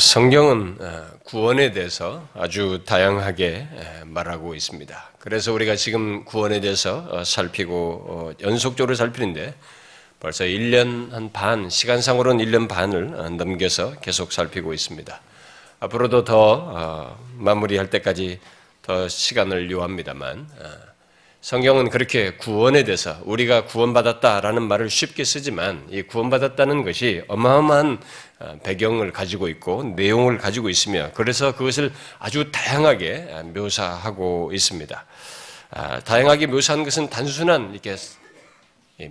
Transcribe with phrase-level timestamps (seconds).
[0.00, 3.68] 성경은 어, 구원에 대해서 아주 다양하게
[4.06, 5.10] 말하고 있습니다.
[5.18, 9.54] 그래서 우리가 지금 구원에 대해서 어, 살피고 어, 연속적으로 살피는데
[10.18, 15.20] 벌써 1년 한 반, 시간상으로는 1년 반을 넘겨서 계속 살피고 있습니다.
[15.80, 18.38] 앞으로도 더 마무리할 때까지
[18.82, 20.46] 더 시간을 요합니다만
[21.40, 27.98] 성경은 그렇게 구원에 대해서 우리가 구원받았다라는 말을 쉽게 쓰지만 이 구원받았다는 것이 어마어마한
[28.40, 35.06] 어, 배경을 가지고 있고 내용을 가지고 있으며 그래서 그것을 아주 다양하게 묘사하고 있습니다.
[35.70, 37.96] 아, 다양하게 묘사한 것은 단순한 이렇게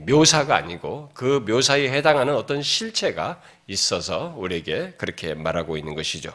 [0.06, 6.32] 묘사가 아니고 그 묘사에 해당하는 어떤 실체가 있어서 우리에게 그렇게 말하고 있는 것이죠.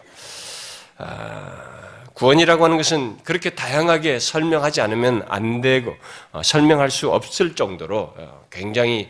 [2.15, 5.97] 아, 구원이라고 하는 것은 그렇게 다양하게 설명하지 않으면 안 되고
[6.33, 9.09] 어, 설명할 수 없을 정도로 어, 굉장히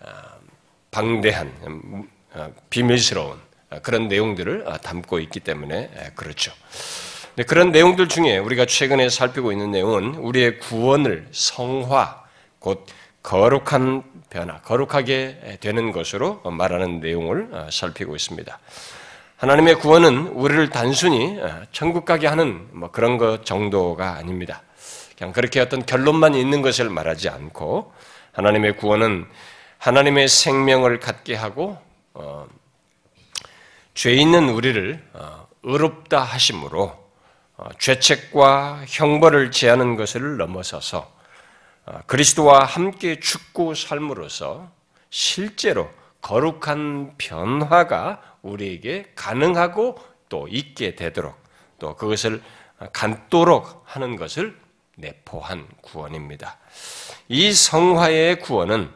[0.00, 0.06] 어,
[0.90, 2.08] 방대한 음,
[2.70, 3.38] 비밀스러운
[3.82, 6.52] 그런 내용들을 담고 있기 때문에 그렇죠.
[7.46, 12.22] 그런 내용들 중에 우리가 최근에 살피고 있는 내용은 우리의 구원을 성화,
[12.58, 12.86] 곧
[13.22, 18.58] 거룩한 변화, 거룩하게 되는 것으로 말하는 내용을 살피고 있습니다.
[19.42, 24.62] 하나님의 구원은 우리를 단순히 어, 천국 가게 하는 뭐 그런 것 정도가 아닙니다.
[25.18, 27.92] 그냥 그렇게 어떤 결론만 있는 것을 말하지 않고
[28.30, 29.26] 하나님의 구원은
[29.78, 31.76] 하나님의 생명을 갖게 하고
[32.14, 32.46] 어,
[33.94, 36.96] 죄 있는 우리를 어, 의롭다 하심으로
[37.56, 41.12] 어, 죄책과 형벌을 제하는 것을 넘어서서
[41.86, 44.70] 어, 그리스도와 함께 죽고 삶으로써
[45.10, 45.90] 실제로
[46.20, 49.98] 거룩한 변화가 우리에게 가능하고
[50.28, 51.36] 또 있게 되도록
[51.78, 52.42] 또 그것을
[52.92, 54.56] 갖도록 하는 것을
[54.96, 56.58] 내포한 구원입니다.
[57.28, 58.90] 이 성화의 구원은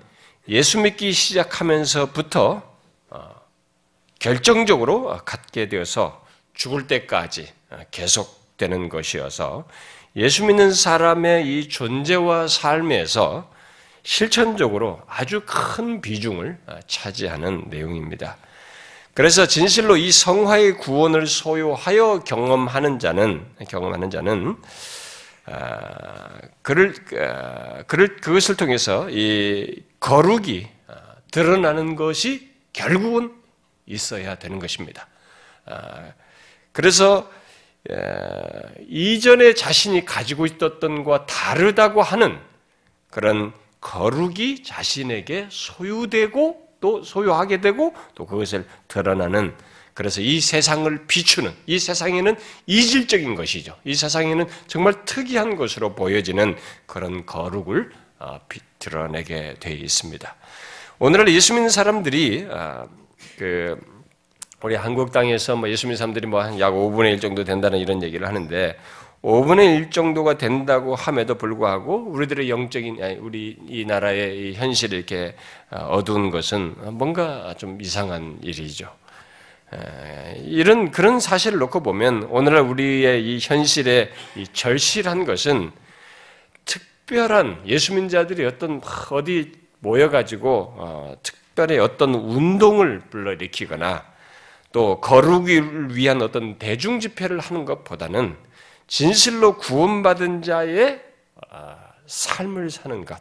[0.48, 2.62] 예수 믿기 시작하면서부터
[3.10, 3.34] 어,
[4.18, 7.52] 결정적으로 갖게 되어서 죽을 때까지
[7.90, 9.66] 계속되는 것이어서
[10.16, 13.52] 예수 믿는 사람의 이 존재와 삶에서
[14.02, 18.36] 실천적으로 아주 큰 비중을 차지하는 내용입니다.
[19.16, 24.56] 그래서 진실로 이 성화의 구원을 소유하여 경험하는 자는 경험하는 자는
[25.46, 30.94] 아, 그를 아, 그를 그것을 통해서 이 거룩이 아,
[31.30, 33.32] 드러나는 것이 결국은
[33.86, 35.08] 있어야 되는 것입니다.
[36.72, 37.30] 그래서
[38.86, 42.38] 이전에 자신이 가지고 있었던 것과 다르다고 하는
[43.08, 49.52] 그런 거룩이 자신에게 소유되고 또 소유하게 되고 또 그것을 드러나는
[49.92, 52.36] 그래서 이 세상을 비추는 이 세상에는
[52.66, 53.74] 이질적인 것이죠.
[53.84, 56.54] 이 세상에는 정말 특이한 것으로 보여지는
[56.86, 58.38] 그런 거룩을 어,
[58.78, 60.32] 드러내게 되어 있습니다.
[61.00, 62.88] 오늘날 예수 믿는 사람들이 어,
[63.36, 63.76] 그
[64.62, 68.78] 우리 한국 땅에서 뭐 예수 믿는 사람들이 뭐약 5분의 1 정도 된다는 이런 얘기를 하는데
[69.22, 75.34] 5분의 1 정도가 된다고 함에도 불구하고 우리들의 영적인 우리 이 나라의 이 현실이 이렇게
[75.70, 78.90] 어, 어두운 것은 뭔가 좀 이상한 일이죠.
[80.44, 85.72] 이런 그런 사실을 놓고 보면 오늘날 우리의 이 현실의 이 절실한 것은
[86.64, 94.04] 특별한 예수 민자들이 어떤 어디 모여가지고 어, 특별히 어떤 운동을 불러일으키거나
[94.72, 98.36] 또 거룩을 위한 어떤 대중 집회를 하는 것보다는
[98.86, 101.02] 진실로 구원받은 자의
[101.50, 101.76] 아,
[102.06, 103.20] 삶을 사는 것,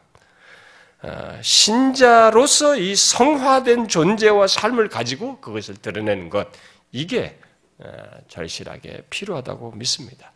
[1.02, 6.48] 아, 신자로서 이 성화된 존재와 삶을 가지고 그것을 드러내는 것,
[6.92, 7.40] 이게
[7.80, 7.88] 아,
[8.28, 10.32] 절실하게 필요하다고 믿습니다.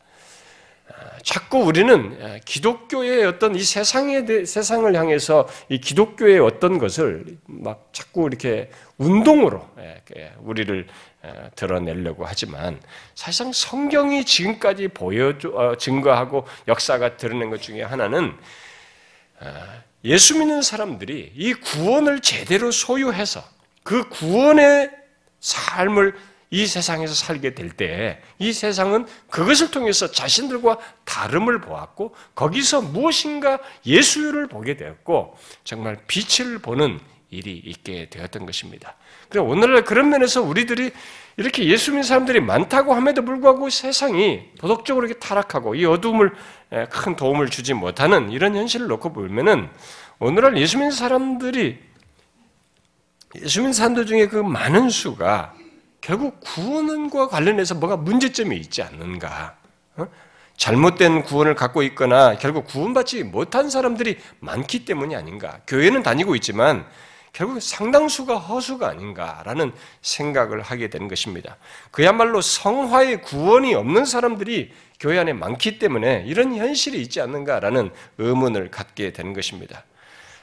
[1.24, 8.28] 자꾸 우리는 기독교의 어떤 이 세상에 대, 세상을 향해서 이 기독교의 어떤 것을 막 자꾸
[8.28, 9.68] 이렇게 운동으로
[10.40, 10.88] 우리를
[11.56, 12.80] 드러내려고 하지만
[13.16, 18.34] 사실상 성경이 지금까지 보여 어, 증거하고 역사가 드러낸 것 중에 하나는
[20.04, 23.44] 예수 믿는 사람들이 이 구원을 제대로 소유해서
[23.84, 24.92] 그 구원의
[25.40, 26.16] 삶을
[26.52, 34.48] 이 세상에서 살게 될 때 이 세상은 그것을 통해서 자신들과 다름을 보았고 거기서 무엇인가 예수를
[34.48, 37.00] 보게 되었고 정말 빛을 보는
[37.32, 38.96] 일이 있게 되었던 것입니다.
[39.30, 40.92] 그래 오늘날 그런 면에서 우리들이
[41.38, 46.34] 이렇게 예수 믿는 사람들이 많다고 함에도 불구하고 세상이 도덕적으로 이렇게 타락하고 이 어둠을
[46.90, 49.70] 큰 도움을 주지 못하는 이런 현실을 놓고 보면은
[50.18, 51.78] 오늘날 예수 믿는 사람들이
[53.44, 55.54] 예수 믿는 사람들 중에 그 많은 수가
[56.10, 59.56] 결국 구원과 관련해서 뭐가 문제점이 있지 않는가?
[59.96, 60.08] 어?
[60.58, 65.60] 잘못된 구원을 갖고 있거나 결국 구원받지 못한 사람들이 많기 때문이 아닌가?
[65.68, 66.88] 교회는 다니고 있지만
[67.32, 69.72] 결국 상당수가 허수가 아닌가라는
[70.02, 71.58] 생각을 하게 되는 것입니다.
[71.92, 79.14] 그야말로 성화의 구원이 없는 사람들이 교회 안에 많기 때문에 이런 현실이 있지 않는가라는 의문을 갖게
[79.14, 79.84] 되는 것입니다.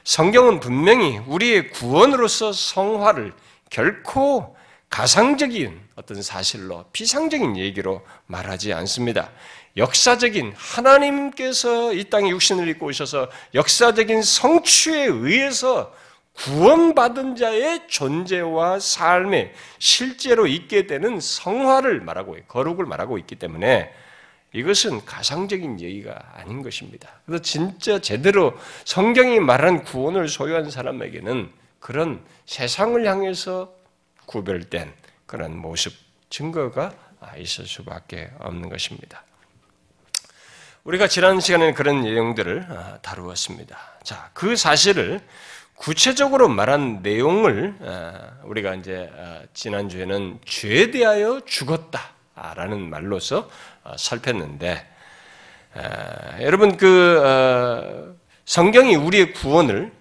[0.05, 3.33] 성경은 분명히 우리의 구원으로서 성화를
[3.69, 4.55] 결코
[4.89, 9.31] 가상적인 어떤 사실로 비상적인 얘기로 말하지 않습니다.
[9.75, 15.93] 역사적인 하나님께서 이 땅에 육신을 입고 오셔서 역사적인 성취에 의해서
[16.33, 23.91] 구원받은 자의 존재와 삶에 실제로 있게 되는 성화를 말하고 거룩을 말하고 있기 때문에
[24.53, 27.09] 이것은 가상적인 얘기가 아닌 것입니다.
[27.25, 28.53] 그래서 진짜 제대로
[28.85, 33.76] 성경이 말한 구원을 소유한 사람에게는 그런 세상을 향해서
[34.27, 34.93] 구별된
[35.25, 35.93] 그런 모습,
[36.29, 36.93] 증거가
[37.37, 39.23] 있을 수밖에 없는 것입니다.
[40.83, 43.77] 우리가 지난 시간에 그런 내용들을 아, 다루었습니다.
[44.03, 45.19] 자, 그 사실을
[45.75, 53.49] 구체적으로 말한 내용을 아, 우리가 이제 아, 지난주에는 죄에 대하여 죽었다라는 말로서
[53.97, 54.93] 살폈는데,
[56.41, 58.15] 여러분 그 어,
[58.45, 59.91] 성경이 우리의 구원을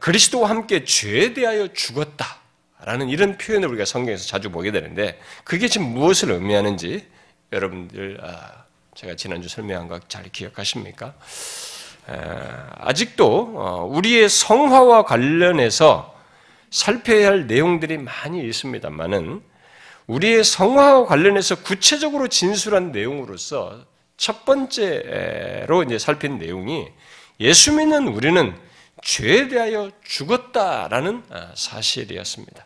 [0.00, 2.45] 그리스도와 함께 죄에 대하여 죽었다.
[2.86, 7.04] 라는 이런 표현을 우리가 성경에서 자주 보게 되는데 그게 지금 무엇을 의미하는지
[7.52, 11.14] 여러분들 아, 제가 지난주 설명한 거 잘 기억하십니까?
[12.78, 16.14] 아직도 어, 우리의 성화와 관련해서
[16.70, 19.42] 살펴야 할 내용들이 많이 있습니다만은
[20.06, 23.84] 우리의 성화와 관련해서 구체적으로 진술한 내용으로서
[24.16, 26.86] 첫 번째로 이제 살핀 내용이
[27.40, 28.54] 예수 믿는 우리는
[29.02, 32.65] 죄에 대하여 죽었다라는 아, 사실이었습니다.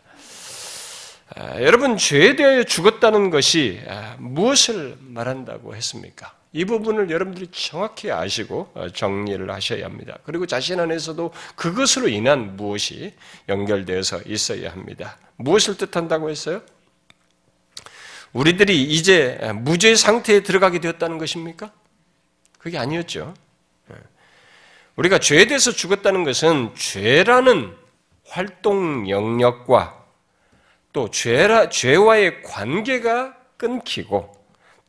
[1.35, 6.33] 아, 여러분 죄에 대하여 죽었다는 것이 아, 무엇을 말한다고 했습니까?
[6.53, 10.17] 이 부분을 여러분들이 정확히 아시고 어, 정리를 하셔야 합니다.
[10.25, 13.13] 그리고 자신 안에서도 그것으로 인한 무엇이
[13.47, 15.17] 연결되어서 있어야 합니다.
[15.37, 16.61] 무엇을 뜻한다고 했어요?
[18.33, 21.71] 우리들이 이제 무죄 상태에 들어가게 되었다는 것입니까?
[22.57, 23.33] 그게 아니었죠.
[23.91, 23.95] 예.
[24.95, 27.73] 우리가 죄에 대해서 죽었다는 것은 죄라는
[28.25, 30.00] 활동 영역과
[30.93, 34.31] 또 죄라, 죄와의 관계가 끊기고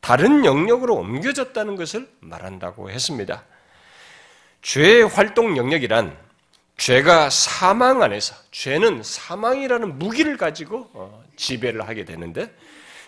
[0.01, 3.45] 다른 영역으로 옮겨졌다는 것을 말한다고 했습니다.
[4.63, 6.17] 죄의 활동 영역이란
[6.77, 12.53] 죄가 사망 안에서 죄는 사망이라는 무기를 가지고 어, 지배를 하게 되는데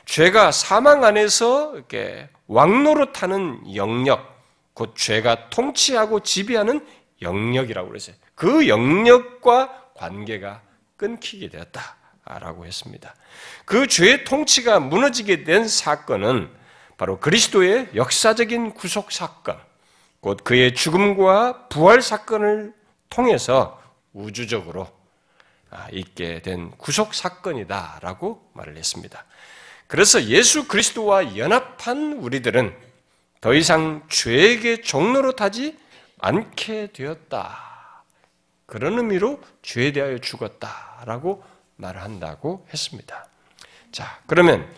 [0.04, 4.38] 죄가 사망 안에서 이렇게 왕노릇하는 영역,
[4.74, 6.86] 곧 죄가 통치하고 지배하는
[7.22, 8.16] 영역이라고 그랬어요.
[8.34, 10.62] 그 영역과 관계가
[10.96, 11.96] 끊기게 되었다.
[12.24, 13.14] 라고 했습니다.
[13.64, 16.50] 그 죄의 통치가 무너지게 된 사건은
[16.96, 19.58] 바로 그리스도의 역사적인 구속 사건,
[20.20, 22.72] 곧 그의 죽음과 부활 사건을
[23.10, 23.80] 통해서
[24.12, 24.88] 우주적으로
[25.70, 29.24] 아, 있게 된 구속 사건이다라고 말을 했습니다.
[29.86, 32.74] 그래서 예수 그리스도와 연합한 우리들은
[33.40, 35.76] 더 이상 죄에게 종로로 타지
[36.20, 38.04] 않게 되었다.
[38.66, 41.44] 그런 의미로 죄에 대하여 죽었다라고
[41.76, 43.26] 말한다고 했습니다.
[43.92, 44.68] 자, 그러면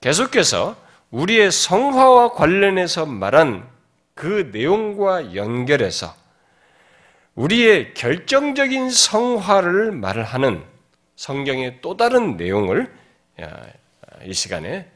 [0.00, 0.76] 계속해서
[1.10, 3.68] 우리의 성화와 관련해서 말한
[4.14, 6.14] 그 내용과 연결해서
[7.34, 10.64] 우리의 결정적인 성화를 말하는
[11.16, 12.92] 성경의 또 다른 내용을
[14.24, 14.90] 이 시간에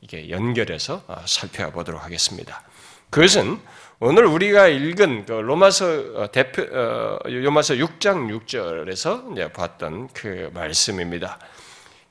[0.00, 2.62] 이게 연결해서 어, 살펴보도록 하겠습니다.
[3.10, 3.60] 그것은
[4.00, 11.40] 오늘 우리가 읽은 그 로마서 어, 대표 어, 로마서 6장 6절에서 이제 봤던 그 말씀입니다.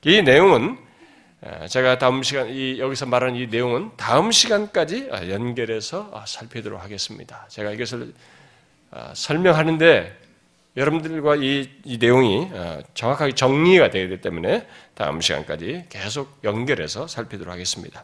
[0.03, 0.77] 이 내용은
[1.39, 7.46] 어, 제가 다음 시간 이 여기서 말하는 이 내용은 다음 시간까지 연결해서 살피도록 하겠습니다.
[7.48, 8.13] 제가 이것을
[9.13, 10.20] 설명하는데
[10.75, 12.50] 여러분들과 이, 이 내용이
[12.96, 18.03] 정확하게 정리가 되기 때문에 다음 시간까지 계속 연결해서 살피도록 하겠습니다.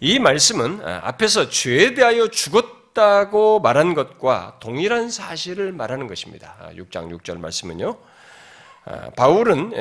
[0.00, 6.54] 이 말씀은 아, 앞에서 죄에 대하여 죽었다고 말한 것과 동일한 사실을 말하는 것입니다.
[6.74, 7.96] 6장 아, 6절 말씀은요.
[8.84, 9.72] 아, 바울은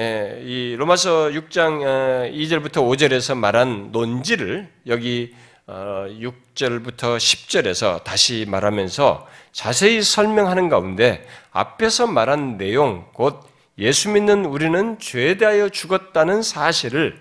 [0.46, 5.36] 이 로마서 6장 2절부터 5절에서 말한 논지를 여기
[5.68, 13.42] 6절부터 어, 10절에서 다시 말하면서 자세히 설명하는 가운데 앞에서 말한 내용, 곧
[13.78, 17.20] 예수 믿는 우리는 죄에 대하여 죽었다는 사실을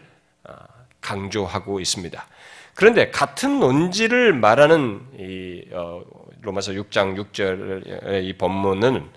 [1.00, 2.26] 강조하고 있습니다.
[2.74, 6.02] 그런데 같은 논지를 말하는 이 어,
[6.42, 9.08] 로마서 6장 6절의 이 본문은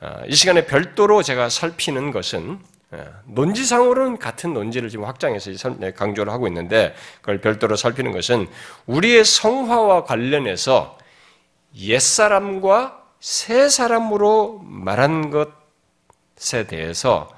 [0.00, 2.60] 어, 이 시간에 별도로 제가 살피는 것은
[2.92, 8.48] 어, 논지상으로는 같은 논지를 지금 확장해서 네, 강조를 하고 있는데 그걸 별도로 살피는 것은
[8.86, 10.98] 우리의 성화와 관련해서
[11.76, 15.62] 옛사람과 새 사람으로 말한 것
[16.42, 17.28] 것에 대해서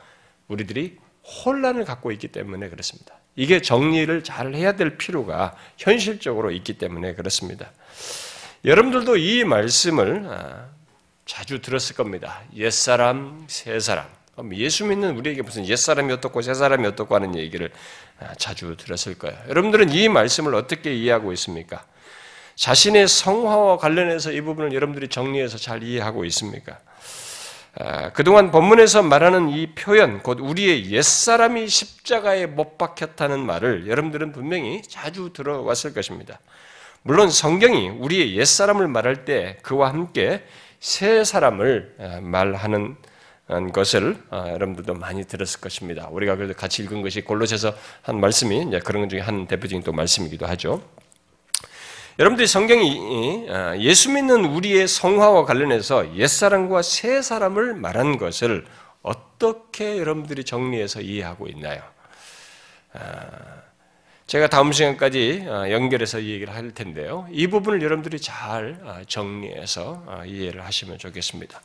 [0.49, 3.15] 우리들이 혼란을 갖고 있기 때문에 그렇습니다.
[3.37, 7.71] 이게 정리를 잘 해야 될 필요가 현실적으로 있기 때문에 그렇습니다.
[8.65, 10.67] 여러분들도 이 말씀을 아,
[11.27, 12.43] 자주 들었을 겁니다.
[12.57, 14.07] 옛사람, 새사람.
[14.55, 17.71] 예수 믿는 우리에게 무슨 옛사람이 어떻고 새사람이 어떻고 하는 얘기를
[18.21, 19.37] 아, 자주 들었을 거예요.
[19.49, 21.85] 여러분들은 이 말씀을 어떻게 이해하고 있습니까?
[22.57, 26.79] 자신의 성화와 관련해서 이 부분을 여러분들이 정리해서 잘 이해하고 있습니까?
[27.77, 34.81] 아, 그동안 본문에서 말하는 이 표현, 곧 우리의 옛사람이 십자가에 못 박혔다는 말을 여러분들은 분명히
[34.83, 36.39] 자주 들어왔을 것입니다.
[37.03, 40.45] 물론 성경이 우리의 옛사람을 말할 때 그와 함께
[40.79, 42.97] 새 사람을 아, 말하는
[43.73, 46.07] 것을 아, 여러분들도 많이 들었을 것입니다.
[46.11, 50.47] 우리가 그래도 같이 읽은 것이 골로새서 한 말씀이 그런 것 중에 한 대표적인 또 말씀이기도
[50.47, 50.81] 하죠.
[52.17, 58.65] 여러분들이 성경이 아, 예수 믿는 우리의 성화와 관련해서 옛사람과 새 사람을 말한 것을
[59.03, 61.83] 어떻게 여러분들이 정리해서 이해하고 있나요?
[62.93, 63.21] 아,
[64.29, 67.27] 제가 다음 시간까지 아, 연결해서 얘기를 할 텐데요.
[67.33, 68.79] 이 부분을 여러분들이 잘
[69.09, 71.61] 정리해서 이해를 하시면 좋겠습니다.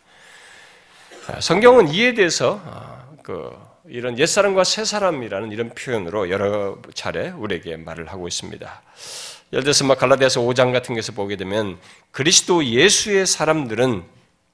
[1.41, 2.59] 성경은 이에 대해서
[3.21, 3.55] 그
[3.87, 8.81] 이런 옛사람과 새사람이라는 이런 표현으로 여러 차례 우리에게 말을 하고 있습니다.
[9.51, 11.77] 예를 들어서 막 갈라디아서 5장 같은 것에서 보게 되면
[12.11, 14.03] 그리스도 예수의 사람들은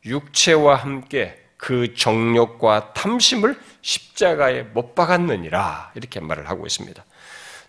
[0.05, 7.03] 육체와 함께 그 정욕과 탐심을 십자가에 못 박았느니라 이렇게 말을 하고 있습니다.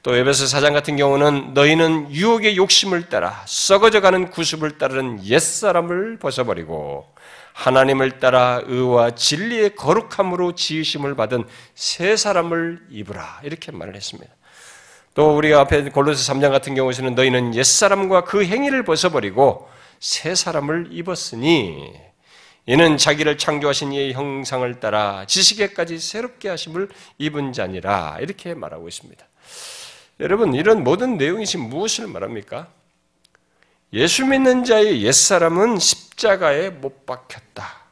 [0.02, 7.12] 또 에베소 사장 같은 경우는 너희는 유혹의 욕심을 따라 썩어져가는 구습을 따르는 옛사람을 벗어버리고
[7.54, 14.32] 하나님을 따라 의와 진리의 거룩함으로 지으심을 받은 새 사람을 입으라 이렇게 말을 했습니다.
[15.16, 19.66] 또 우리가 앞에 골로새 3장 같은 경우에는 너희는 옛사람과 그 행위를 벗어버리고
[19.98, 21.94] 새 사람을 입었으니
[22.66, 29.26] 이는 자기를 창조하신 이의 형상을 따라 지식에까지 새롭게 하심을 입은 자니라 이렇게 말하고 있습니다.
[30.20, 32.68] 여러분 이런 모든 내용이 지금 무엇을 말합니까?
[33.94, 37.86] 예수 믿는 자의 옛사람은 십자가에 못 박혔다.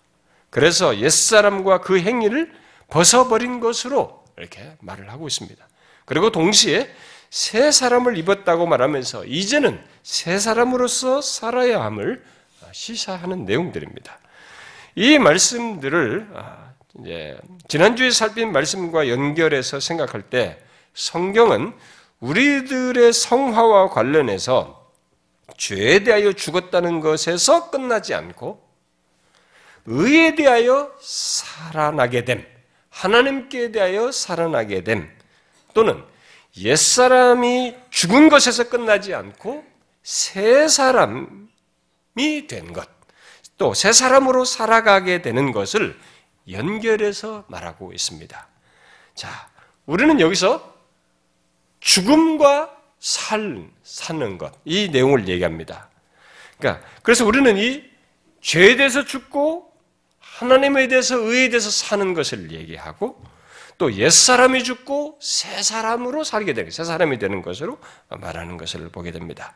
[0.51, 2.53] 그래서 옛사람과 그 행위를
[2.91, 5.67] 벗어버린 것으로 이렇게 말을 하고 있습니다.
[6.05, 6.91] 그리고 동시에
[7.35, 12.23] 새 사람을 입었다고 말하면서 이제는 새 사람으로서 살아야 함을
[12.71, 14.21] 시사하는 내용들입니다.
[14.95, 17.37] 이 말씀들을 아, 이제
[17.67, 20.63] 지난주에 살핀 말씀과 연결해서 생각할 때
[20.95, 21.75] 성경은
[22.21, 24.89] 우리들의 성화와 관련해서
[25.57, 28.65] 죄에 대하여 죽었다는 것에서 끝나지 않고
[29.87, 32.47] 의에 대하여 살아나게 됨,
[32.91, 35.11] 하나님께 대하여 살아나게 됨,
[35.75, 36.14] 또는
[36.59, 39.65] 옛사람이 죽은 것에서 끝나지 않고
[40.03, 42.89] 새 사람이 된 것,
[43.57, 45.99] 또 새 사람으로 살아가게 되는 것을
[46.51, 48.49] 연결해서 말하고 있습니다.
[49.15, 49.49] 자,
[49.87, 50.75] 우리는 여기서
[51.81, 55.89] 죽음과 살, 사는 것, 이 내용을 얘기합니다.
[56.59, 57.85] 그러니까, 그래서 우리는 이
[58.41, 59.73] 죄에 대해서 죽고
[60.19, 63.23] 하나님에 대해서 의에 대해서 사는 것을 얘기하고
[63.79, 67.79] 또 옛사람이 죽고 새 사람으로 살게 되는, 새 사람이 되는 것으로
[68.09, 69.55] 말하는 것을 보게 됩니다.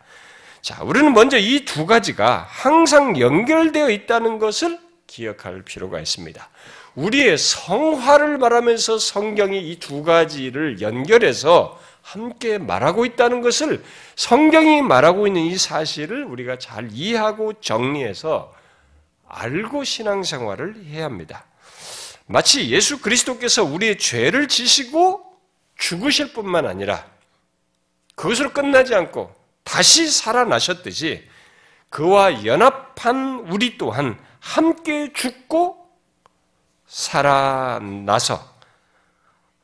[0.60, 6.48] 자, 우리는 먼저 이 두 가지가 항상 연결되어 있다는 것을 기억할 필요가 있습니다.
[6.96, 13.84] 우리의 성화를 말하면서 성경이 이 두 가지를 연결해서 함께 말하고 있다는 것을
[14.16, 18.52] 성경이 말하고 있는 이 사실을 우리가 잘 이해하고 정리해서
[19.28, 21.44] 알고 신앙생활을 해야 합니다.
[22.28, 25.24] 마치 예수 그리스도께서 우리의 죄를 지시고
[25.78, 27.06] 죽으실 뿐만 아니라
[28.14, 31.26] 그것으로 끝나지 않고 다시 살아나셨듯이
[31.88, 35.88] 그와 연합한 우리 또한 함께 죽고
[36.86, 38.58] 살아나서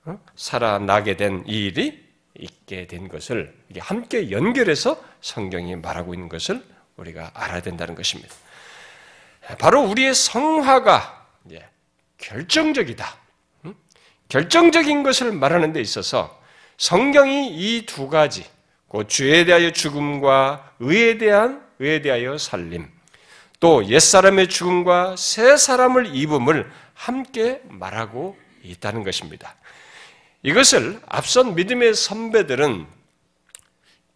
[0.07, 0.19] 어?
[0.35, 2.03] 살아나게 된이 일이
[2.35, 6.65] 있게 된 것을 함께 연결해서 성경이 말하고 있는 것을
[6.97, 8.35] 우리가 알아야 된다는 것입니다.
[9.59, 11.24] 바로 우리의 성화가
[12.25, 13.19] 결정적이다.
[14.29, 16.41] 결정적인 것을 말하는 데 있어서
[16.79, 18.47] 성경이 이 두 가지,
[18.89, 22.89] 그 죄에 대하여 죽음과 의에 대한 의에 대하여 살림,
[23.61, 29.55] 또 옛사람의 죽음과 새 사람을 입음을 함께 말하고 있다는 것입니다.
[30.43, 32.87] 이것을 앞선 믿음의 선배들은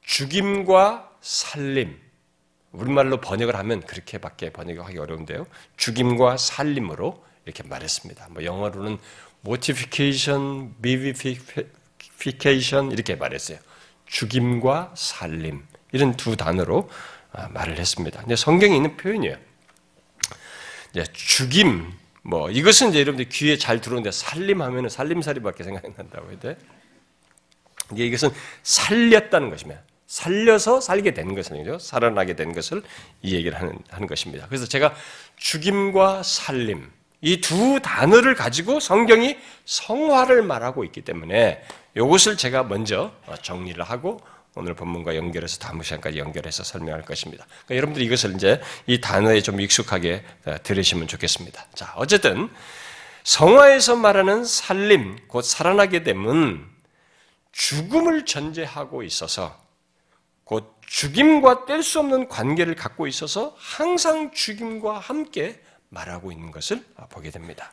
[0.03, 2.01] 죽임과 살림,
[2.73, 5.47] 우리말로 번역을 하면 그렇게밖에 번역하기 어려운데요.
[5.77, 8.29] 죽임과 살림으로 이렇게 말했습니다.
[8.31, 8.99] 뭐 영어로는
[9.45, 13.59] mortification, vivification 이렇게 말했어요.
[14.07, 16.91] 죽임과 살림 이런 두 단어로
[17.33, 18.21] 아, 말을 했습니다.
[18.21, 19.37] 근데 성경에 있는 표현이에요.
[21.13, 26.59] 죽임 뭐 이것은 이제 여러분들 귀에 잘 들어오는데 살림하면은 살림살이밖에 생각이 난다고 해야 돼.
[27.93, 28.31] 이게 이것은
[28.63, 29.77] 살렸다는 것이며
[30.07, 31.79] 살려서 살게 된 것은요.
[31.79, 32.83] 살아나게 된 것을
[33.23, 34.47] 이 얘기를 하는, 하는 것입니다.
[34.47, 34.95] 그래서 제가
[35.37, 36.91] 죽임과 살림,
[37.21, 41.63] 이 두 단어를 가지고 성경이 성화를 말하고 있기 때문에
[41.97, 44.21] 이것을 제가 먼저 정리를 하고
[44.55, 47.47] 오늘 본문과 연결해서 다음 시간까지 연결해서 설명할 것입니다.
[47.47, 50.25] 그러니까 여러분들이 이것을 이제 이 단어에 좀 익숙하게
[50.63, 51.67] 들으시면 좋겠습니다.
[51.75, 52.49] 자, 어쨌든
[53.25, 56.65] 성화에서 말하는 살림, 곧 살아나게 됨은
[57.53, 59.57] 죽음을 전제하고 있어서
[60.45, 67.31] 곧 죽임과 뗄 수 없는 관계를 갖고 있어서 항상 죽임과 함께 말하고 있는 것을 보게
[67.31, 67.73] 됩니다.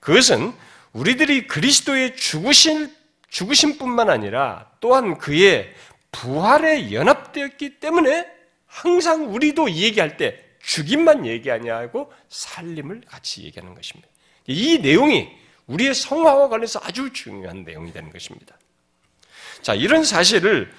[0.00, 0.52] 그것은
[0.92, 2.94] 우리들이 그리스도의 죽으신
[3.28, 5.72] 죽으심뿐만 아니라 또한 그의
[6.10, 8.26] 부활에 연합되었기 때문에
[8.66, 14.08] 항상 우리도 얘기할 때 죽임만 얘기하냐 하고 살림을 같이 얘기하는 것입니다.
[14.46, 15.28] 이 내용이
[15.66, 18.58] 우리의 성화와 관련해서 아주 중요한 내용이 되는 것입니다.
[19.62, 20.72] 자, 이런 사실을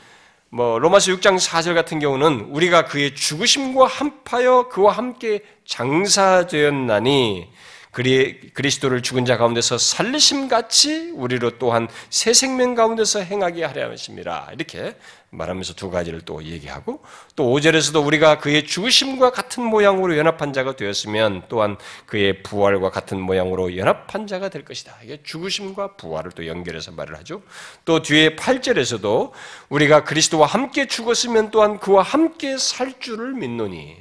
[0.53, 7.47] 뭐 로마서 6장 4절 같은 경우는 우리가 그의 죽으심과 함파여 그와 함께 장사되었나니
[7.91, 14.49] 그리, 그리스도를 죽은 자 가운데서 살리심 같이 우리로 또한 새 생명 가운데서 행하게 하려 하십니다.
[14.53, 14.95] 이렇게
[15.29, 17.01] 말하면서 두 가지를 또 얘기하고
[17.35, 23.77] 또 5절에서도 우리가 그의 죽으심과 같은 모양으로 연합한 자가 되었으면 또한 그의 부활과 같은 모양으로
[23.77, 24.97] 연합한 자가 될 것이다.
[25.03, 27.41] 이게 죽으심과 부활을 또 연결해서 말을 하죠.
[27.83, 29.31] 또 뒤에 8절에서도
[29.69, 33.97] 우리가 그리스도와 함께 죽었으면 또한 그와 함께 살 줄을 믿노니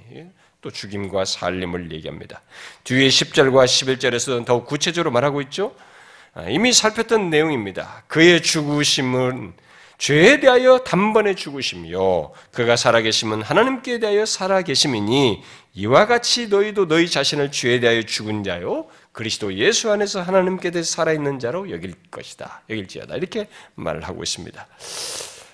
[0.61, 2.43] 또 죽임과 살림을 얘기합니다.
[2.85, 5.75] 뒤에 10절과 11절에서는 더욱 구체적으로 말하고 있죠.
[6.35, 8.05] 아, 이미 살폈던 내용입니다.
[8.07, 9.55] 그의 죽으심은
[10.01, 15.43] 죄에 대하여 단번에 죽으심이요 그가 살아계심은 하나님께 대하여 살아계심이니
[15.75, 21.39] 이와 같이 너희도 너희 자신을 죄에 대하여 죽은 자요 그리스도 예수 안에서 하나님께 대해 살아있는
[21.39, 24.67] 자로 여길 것이다 여길지어다 이렇게 말을 하고 있습니다.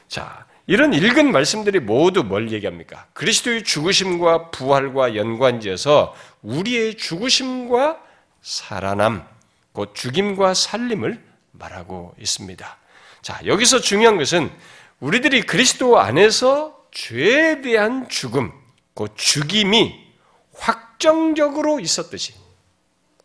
[0.07, 3.07] 자 이런 읽은 말씀들이 모두 뭘 얘기합니까?
[3.13, 8.03] 그리스도의 죽으심과 부활과 연관지어서 우리의 죽으심과
[8.43, 9.27] 살아남,
[9.73, 12.79] 곧 죽임과 살림을 말하고 있습니다.
[13.23, 14.51] 자, 여기서 중요한 것은
[14.99, 18.51] 우리들이 그리스도 안에서 죄에 대한 죽음,
[18.95, 19.95] 곧 죽임이
[20.55, 22.35] 확정적으로 있었듯이,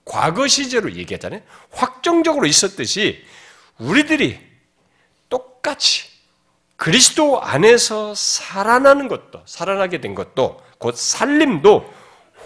[0.05, 1.41] 과거 시제로 얘기하잖아요.
[1.71, 3.23] 확정적으로 있었듯이
[3.79, 4.39] 우리들이
[5.29, 6.10] 똑같이
[6.81, 11.87] 그리스도 안에서 살아나는 것도, 살아나게 된 것도, 곧 살림도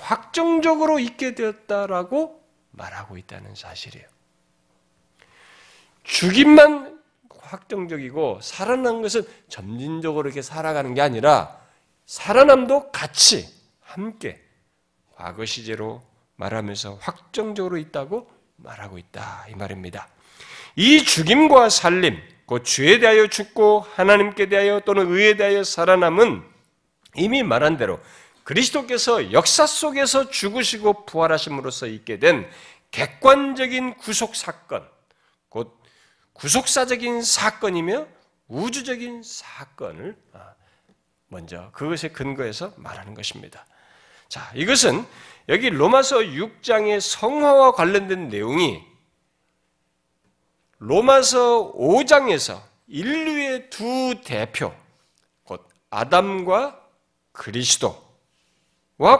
[0.01, 4.05] 확정적으로 있게 되었다라고 말하고 있다는 사실이에요.
[6.03, 11.57] 죽임만 확정적이고 살아난 것은 점진적으로 이렇게 살아가는 게 아니라
[12.05, 13.47] 살아남도 같이
[13.79, 14.43] 함께
[15.15, 16.03] 과거 시제로
[16.35, 20.09] 말하면서 확정적으로 있다고 말하고 있다 이 말입니다.
[20.75, 26.43] 이 죽임과 살림, 곧 죄에 대하여 죽고 하나님께 대하여 또는 의에 대하여 살아남은
[27.15, 27.99] 이미 말한 대로
[28.43, 32.47] 그리스도께서 역사 속에서 죽으시고 부활하심으로써 있게 된
[32.91, 34.88] 객관적인 구속 사건,
[35.49, 35.81] 곧
[36.34, 38.08] 구속사적인 사건이며
[38.47, 40.53] 우주적인 사건을 아,
[41.27, 43.65] 먼저 그것에 근거해서 말하는 것입니다.
[44.29, 45.05] 자, 이것은
[45.49, 48.84] 여기 로마서 6장의 성화와 관련된 내용이
[50.79, 54.73] 로마서 5장에서 인류의 두 대표,
[55.43, 56.79] 곧 아담과
[57.31, 57.95] 그리스도와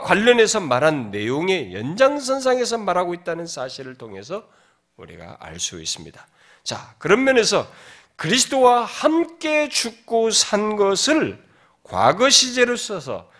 [0.02, 4.48] 관련해서 말한 내용의 연장선상에서 말하고 있다는 사실을 통해서
[4.96, 6.26] 우리가 알 수 있습니다.
[6.62, 7.70] 자, 그런 면에서
[8.16, 11.44] 그리스도와 함께 죽고 산 것을
[11.82, 13.30] 과거 시제로 써서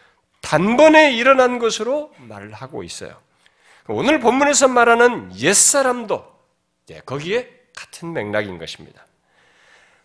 [0.42, 3.16] 단번에 일어난 것으로 말을 하고 있어요.
[3.88, 6.37] 오늘 본문에서 말하는 옛사람도
[7.05, 9.06] 거기에 같은 맥락인 것입니다.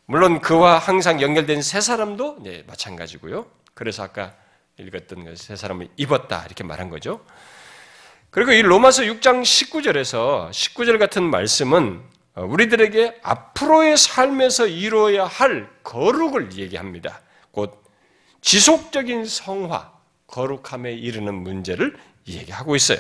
[0.06, 3.48] 물론 그와 항상 연결된 세 사람도 네, 마찬가지고요.
[3.74, 4.36] 그래서 아까
[4.78, 7.26] 읽었던 그세 사람을 입었다 이렇게 말한 거죠.
[8.30, 12.02] 그리고 이 로마서 6장 19절에서 19절 같은 말씀은
[12.36, 17.22] 우리들에게 앞으로의 삶에서 이루어야 할 거룩을 얘기합니다.
[17.52, 17.84] 곧
[18.42, 19.92] 지속적인 성화,
[20.28, 23.00] 거룩함에 이르는 문제를 얘기하고 있어요.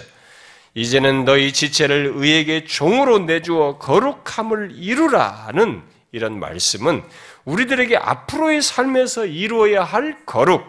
[0.74, 7.04] 이제는 너희 지체를 의에게 종으로 내주어 거룩함을 이루라는 이런 말씀은
[7.46, 10.64] 우리들에게 앞으로의 삶에서 이루어야 할 거룩,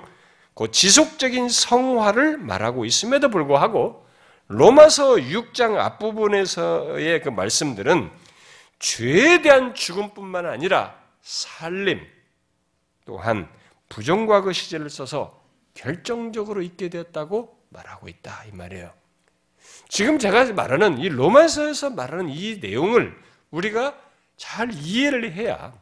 [0.55, 4.07] 그 지속적인 성화를 말하고 있음에도 불구하고
[4.49, 8.11] 로마서 6장 앞부분에서의 그 말씀들은
[8.79, 12.01] 죄에 대한 죽음뿐만 아니라 살림
[13.05, 13.49] 또한
[13.89, 15.41] 부정과거 시제를 써서
[15.75, 19.02] 결정적으로 있게 되었다고 말하고 있다 이 말이에요.
[19.93, 23.15] 지금 제가 말하는 이 로마서에서 말하는 이 내용을
[23.51, 23.95] 우리가
[24.39, 25.75] 잘 이해를 해야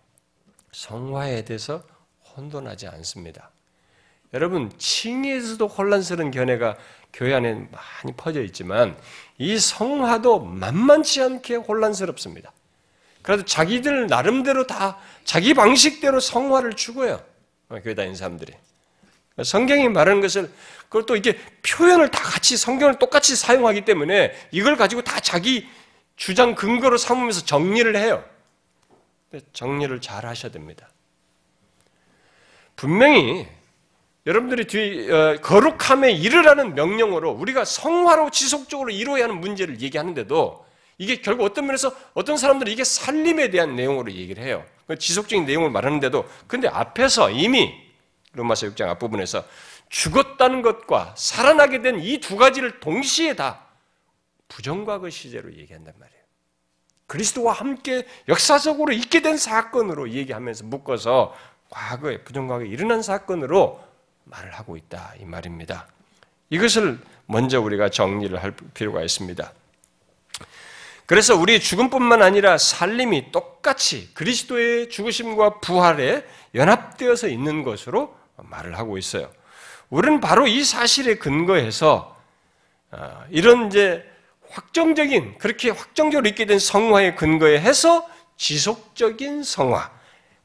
[0.73, 1.85] 성화에 대해서
[2.35, 3.53] 혼돈하지 않습니다.
[4.35, 6.77] 여러분, 칭의에서도 혼란스러운 견해가
[7.13, 8.97] 교회 안에 많이 퍼져 있지만
[9.39, 12.53] 이 성화도 만만치 않게 혼란스럽습니다.
[13.23, 17.25] 그래도 자기들 나름대로 다 자기 방식대로 성화를 추구해요.
[17.85, 18.55] 교회 다니는 사람들이.
[19.45, 20.51] 성경이 말하는 것을
[20.85, 25.69] 그걸 또 이게 표현을 다 같이 성경을 똑같이 사용하기 때문에 이걸 가지고 다 자기
[26.17, 28.25] 주장 근거로 삼으면서 정리를 해요.
[29.53, 30.89] 정리를 잘 하셔야 됩니다.
[32.77, 33.47] 분명히
[34.27, 40.67] 여러분들이 뒤 어, 거룩함에 이르라는 명령으로 우리가 성화로 지속적으로 이루어야 하는 문제를 얘기하는데도
[40.99, 44.65] 이게 결국 어떤 면에서 어떤 사람들은 이게 살림에 대한 내용으로 얘기를 해요.
[44.87, 47.90] 그 지속적인 내용을 말하는데도 근데 앞에서 이미
[48.33, 49.45] 로마서 6장 앞부분에서
[49.89, 53.67] 죽었다는 것과 살아나게 된 이 두 가지를 동시에 다
[54.49, 56.21] 부정과거 시제로 얘기한단 말이에요.
[57.07, 61.35] 그리스도와 함께 역사적으로 있게 된 사건으로 얘기하면서 묶어서
[61.71, 63.83] 과거에 부정과거에 일어난 사건으로
[64.25, 65.89] 말을 하고 있다 이 말입니다.
[66.51, 69.53] 이것을 먼저 우리가 정리를 할 필요가 있습니다.
[71.07, 79.31] 그래서 우리 죽음뿐만 아니라 살림이 똑같이 그리스도의 죽으심과 부활에 연합되어서 있는 것으로 말을 하고 있어요.
[79.89, 82.17] 우리는 바로 이 사실에 근거해서
[82.93, 84.05] 어, 이런 이제
[84.51, 89.91] 확정적인 그렇게 확정적으로 있게 된 성화에 근거해 해서 지속적인 성화,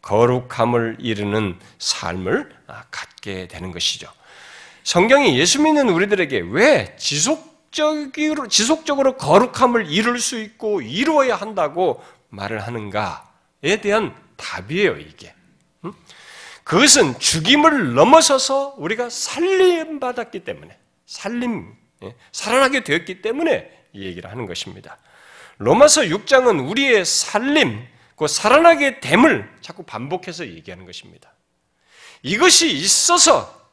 [0.02, 4.12] 거룩함을 이루는 삶을 아, 갖게 되는 것이죠.
[4.84, 12.66] 성경이 예수 믿는 우리들에게 왜 지속 지속적으로, 지속적으로 거룩함을 이룰 수 있고 이루어야 한다고 말을
[12.66, 15.34] 하는가에 대한 답이에요, 이게.
[16.66, 20.76] 그것은 죽임을 넘어서서 우리가 살림 받았기 때문에,
[21.06, 24.98] 살림, 예, 살아나게 되었기 때문에 이 얘기를 하는 것입니다.
[25.60, 31.32] 로마서 6장은 우리의 살림, 그 살아나게 됨을 자꾸 반복해서 얘기하는 것입니다.
[32.24, 33.70] 이것이 있어서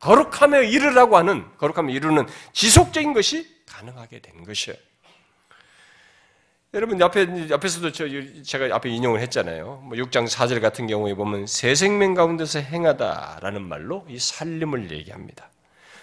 [0.00, 4.76] 거룩함에 이르라고 하는 거룩함에 이르는 지속적인 것이 가능하게 된 것이에요.
[6.74, 8.06] 여러분 옆에 옆에서도 저,
[8.42, 9.82] 제가 앞에 인용을 했잖아요.
[9.84, 15.48] 뭐 6장 4절 같은 경우에 보면 새 생명 가운데서 행하다라는 말로 이 살림을 얘기합니다.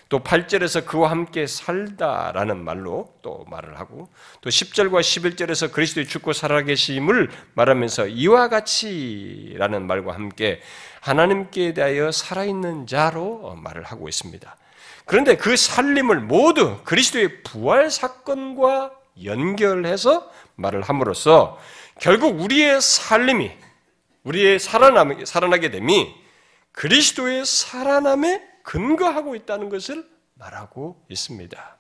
[0.10, 4.10] 또 8절에서 그와 함께 살다라는 말로 또 말을 하고
[4.42, 10.62] 또 10절과 11절에서 그리스도의 죽고 살아계심을 말하면서 이와 같이라는 말과 함께
[11.02, 14.56] 하나님께 대하여 살아있는 자로 말을 하고 있습니다.
[15.06, 18.92] 그런데 그 살림을 모두 그리스도의 부활 사건과
[19.24, 21.60] 연결해서 말을 함으로써
[22.00, 23.52] 결국 우리의 살림이
[24.24, 26.14] 우리의 살아남, 살아나게 됨이
[26.72, 31.78] 그리스도의 살아남에 근거하고 있다는 것을 말하고 있습니다.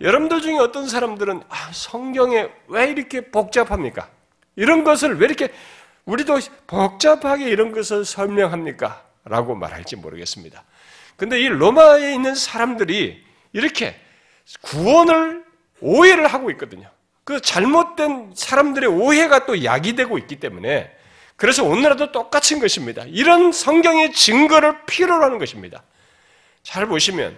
[0.00, 4.10] 여러분들 중에 어떤 사람들은 아, 성경에 왜 이렇게 복잡합니까?
[4.56, 5.52] 이런 것을 왜 이렇게
[6.04, 9.04] 우리도 복잡하게 이런 것을 설명합니까?
[9.24, 10.64] 라고 말할지 모르겠습니다.
[11.16, 13.98] 근데 이 로마에 있는 사람들이 이렇게
[14.62, 15.44] 구원을
[15.80, 16.90] 오해를 하고 있거든요.
[17.24, 20.94] 그 잘못된 사람들의 오해가 또 야기되고 있기 때문에
[21.36, 23.04] 그래서 오늘날도 똑같은 것입니다.
[23.08, 25.82] 이런 성경의 증거를 필요로 하는 것입니다.
[26.62, 27.36] 잘 보시면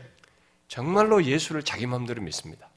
[0.68, 2.68] 정말로 예수를 자기 마음대로 믿습니다.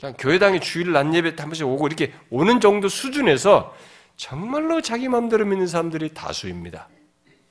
[0.00, 3.74] 그냥 교회당에 주일 낮 예배 한 번씩 오고 이렇게 오는 정도 수준에서
[4.16, 6.88] 정말로 자기 마음대로 믿는 사람들이 다수입니다.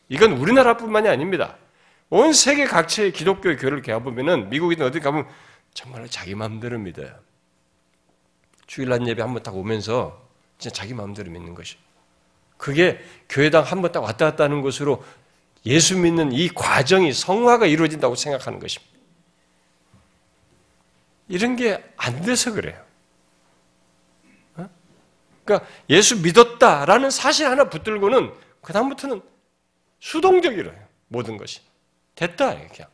[0.10, 1.58] 이건 우리나라뿐만이 아닙니다.
[2.10, 5.28] 온 세계 각처의 기독교 교회를 가보면은 미국이든 어디 가보면
[5.74, 7.27] 정말로 자기 마음대로 믿어요.
[8.68, 10.22] 주일날 예배 한 번 딱 오면서
[10.60, 11.78] 진짜 자기 마음대로 믿는 것이.
[12.58, 13.00] 그게
[13.30, 15.04] 교회당 한 번 딱 왔다 갔다 하는 것으로
[15.66, 18.94] 예수 믿는 이 과정이 성화가 이루어진다고 생각하는 것입니다.
[21.28, 22.82] 이런 게 안 돼서 그래요.
[25.44, 29.22] 그러니까 예수 믿었다라는 사실 하나 붙들고는 그다음부터는
[30.00, 30.88] 수동적이로 해요.
[31.08, 31.62] 모든 것이.
[32.16, 32.54] 됐다.
[32.56, 32.90] 그냥.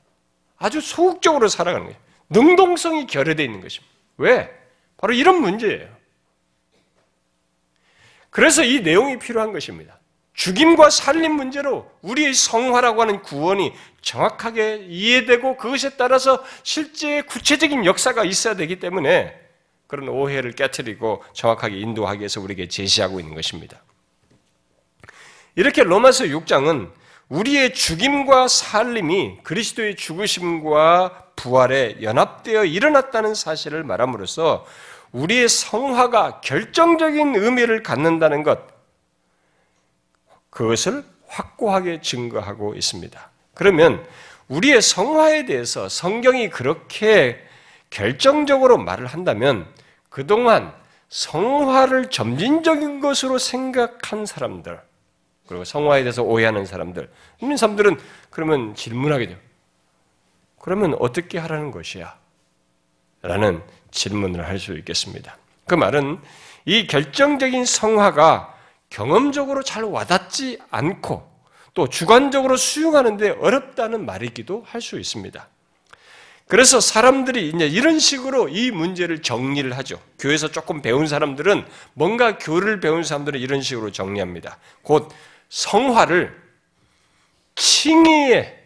[0.58, 2.00] 아주 소극적으로 살아가는 거예요.
[2.30, 3.92] 능동성이 결여되어 있는 것입니다.
[4.18, 4.63] 왜?
[5.04, 5.90] 바로 이런 문제예요.
[8.30, 10.00] 그래서 이 내용이 필요한 것입니다.
[10.34, 18.56] 죽임과 살림 문제로 우리의 성화라고 하는 구원이 정확하게 이해되고 그것에 따라서 실제 구체적인 역사가 있어야
[18.56, 19.38] 되기 때문에
[19.88, 23.84] 그런 오해를 깨뜨리고 정확하게 인도하기 위해서 우리에게 제시하고 있는 것입니다.
[25.56, 26.94] 이렇게 로마서 6장은
[27.28, 34.66] 우리의 죽임과 살림이 그리스도의 죽으심과 부활에 연합되어 일어났다는 사실을 말함으로써
[35.14, 38.60] 우리의 성화가 결정적인 의미를 갖는다는 것,
[40.50, 43.32] 그것을 확고하게 증거하고 있습니다.
[43.54, 44.06] 그러면
[44.48, 47.44] 우리의 성화에 대해서 성경이 그렇게
[47.90, 49.68] 결정적으로 말을 한다면
[50.10, 50.74] 그동안
[51.10, 54.82] 성화를 점진적인 것으로 생각한 사람들,
[55.48, 58.00] 그리고 성화에 대해서 오해하는 사람들, 이런 사람들은
[58.32, 59.38] 그러면 질문하게 돼요.
[60.60, 62.18] 그러면 어떻게 하라는 것이야?
[63.22, 63.62] 라는
[63.94, 65.38] 질문을 할 수 있겠습니다.
[65.66, 66.20] 그 말은
[66.66, 68.54] 이 결정적인 성화가
[68.90, 71.32] 경험적으로 잘 와닿지 않고
[71.74, 75.48] 또 주관적으로 수용하는데 어렵다는 말이기도 할 수 있습니다.
[76.48, 80.00] 그래서 사람들이 이제 이런 식으로 이 문제를 정리를 하죠.
[80.20, 84.58] 교회에서 조금 배운 사람들은 뭔가 교를 배운 사람들은 이런 식으로 정리합니다.
[84.84, 85.10] 곧
[85.50, 86.40] 성화를
[87.56, 88.60] 칭의에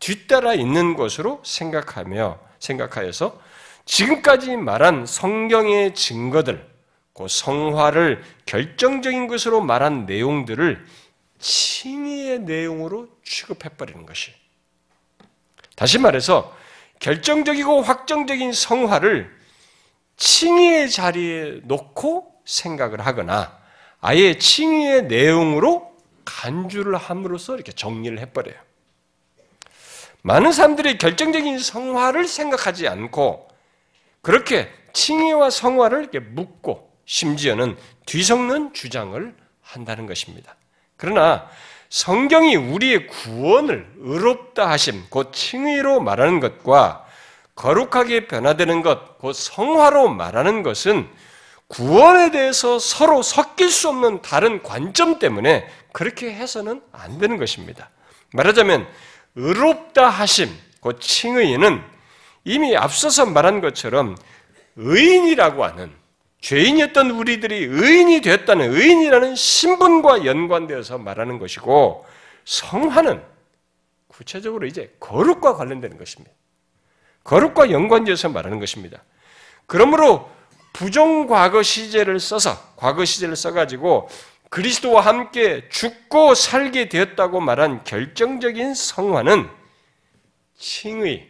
[0.00, 3.40] 뒤따라 있는 것으로 생각하며 생각하여서
[3.90, 6.64] 지금까지 말한 성경의 증거들,
[7.12, 10.86] 그 성화를 결정적인 것으로 말한 내용들을
[11.40, 14.32] 칭의의 내용으로 취급해버리는 것이.
[15.74, 16.56] 다시 말해서
[17.00, 19.28] 결정적이고 확정적인 성화를
[20.16, 23.58] 칭의의 자리에 놓고 생각을 하거나
[24.00, 28.54] 아예 칭의의 내용으로 간주를 함으로써 이렇게 정리를 해버려요.
[30.22, 33.49] 많은 사람들이 결정적인 성화를 생각하지 않고
[34.22, 40.56] 그렇게 칭의와 성화를 이렇게 묶고 심지어는 뒤섞는 주장을 한다는 것입니다.
[40.96, 41.48] 그러나
[41.88, 47.04] 성경이 우리의 구원을 의롭다 하심, 곧 칭의로 말하는 것과
[47.56, 51.08] 거룩하게 변화되는 것, 곧 성화로 말하는 것은
[51.66, 57.90] 구원에 대해서 서로 섞일 수 없는 다른 관점 때문에 그렇게 해서는 안 되는 것입니다.
[58.32, 58.86] 말하자면
[59.34, 60.48] 의롭다 하심,
[60.80, 61.82] 곧 칭의는
[62.44, 64.16] 이미 앞서서 말한 것처럼
[64.76, 65.92] 의인이라고 하는
[66.40, 72.06] 죄인이었던 우리들이 의인이 되었다는 의인이라는 신분과 연관되어서 말하는 것이고
[72.44, 73.22] 성화는
[74.08, 76.34] 구체적으로 이제 거룩과 관련되는 것입니다.
[77.24, 79.02] 거룩과 연관되어서 말하는 것입니다.
[79.66, 80.30] 그러므로
[80.72, 84.08] 부정 과거 시제를 써서 과거 시제를 써가지고
[84.48, 89.48] 그리스도와 함께 죽고 살게 되었다고 말한 결정적인 성화는
[90.58, 91.29] 칭의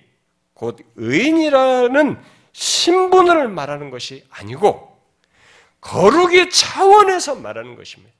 [0.60, 5.00] 곧 의인이라는 신분을 말하는 것이 아니고
[5.80, 8.14] 거룩의 차원에서 말하는 것입니다.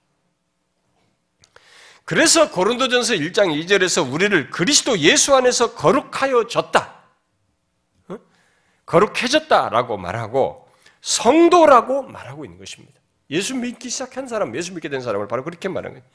[2.07, 6.95] 그래서 고린도전서 1장 2절에서 우리를 그리스도 예수 안에서 거룩하여 졌다.
[8.09, 8.19] 어?
[8.87, 10.67] 거룩해졌다라고 말하고
[11.03, 12.99] 성도라고 말하고 있는 것입니다.
[13.29, 16.11] 예수 믿기 시작한 사람, 예수 믿게 된 사람을 바로 그렇게 말하는 거예요.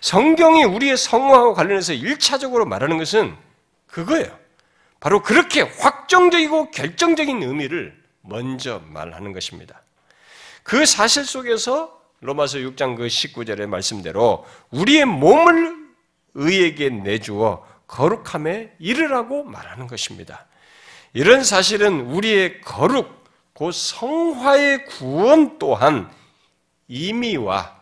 [0.00, 3.36] 성경이 우리의 성화와 관련해서 1차적으로 말하는 것은
[3.86, 4.47] 그거예요.
[5.00, 9.82] 바로 그렇게 확정적이고 결정적인 의미를 먼저 말하는 것입니다.
[10.62, 15.88] 그 사실 속에서 로마서 6장 그 19절의 말씀대로 우리의 몸을
[16.34, 20.46] 의에게 내주어 거룩함에 이르라고 말하는 것입니다.
[21.14, 26.10] 이런 사실은 우리의 거룩, 그 성화의 구원 또한
[26.88, 27.78] 이미와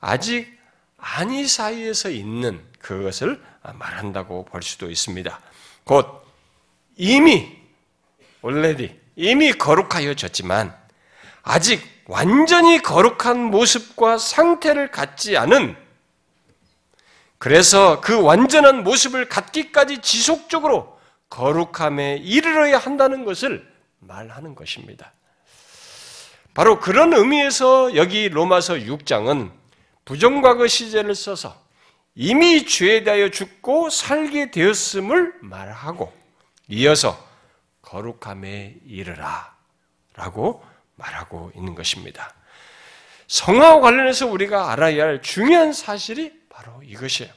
[0.00, 0.58] 아직
[0.96, 3.42] 아니 사이에서 있는 그것을
[3.74, 5.40] 말한다고 볼 수도 있습니다.
[5.84, 6.21] 곧
[6.96, 7.56] 이미
[8.44, 10.74] already 이미 거룩하여졌지만
[11.42, 15.76] 아직 완전히 거룩한 모습과 상태를 갖지 않은
[17.38, 23.66] 그래서 그 완전한 모습을 갖기까지 지속적으로 거룩함에 이르러야 한다는 것을
[23.98, 25.12] 말하는 것입니다.
[26.54, 29.50] 바로 그런 의미에서 여기 로마서 6장은
[30.04, 31.60] 부정과거 시제를 써서
[32.14, 36.12] 이미 죄에 대하여 죽고 살게 되었음을 말하고
[36.68, 37.18] 이어서
[37.82, 39.54] 거룩함에 이르라
[40.14, 40.64] 라고
[40.96, 42.34] 말하고 있는 것입니다.
[43.26, 47.32] 성화와 관련해서 우리가 알아야 할 중요한 사실이 바로 이것이에요.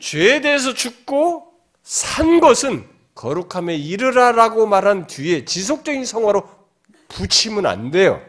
[0.00, 1.52] 죄에 대해서 죽고
[1.82, 6.48] 산 것은 거룩함에 이르라라고 말한 뒤에 지속적인 성화로
[7.08, 8.24] 붙이면 안 돼요.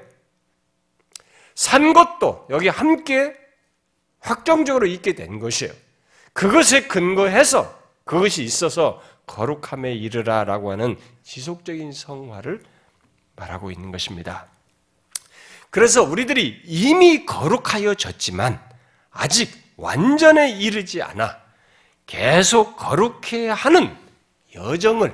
[1.56, 3.34] 산 것도 여기 함께
[4.19, 5.73] 확정적으로 있게 된 것이에요.
[6.34, 12.63] 그것에 근거해서 그것이 있어서 거룩함에 이르라라고 하는 지속적인 성화를
[13.36, 14.48] 말하고 있는 것입니다.
[15.70, 18.60] 그래서 우리들이 이미 거룩하여졌지만
[19.12, 21.38] 아직 완전에 이르지 않아
[22.08, 23.96] 계속 거룩해야 하는
[24.56, 25.13] 여정을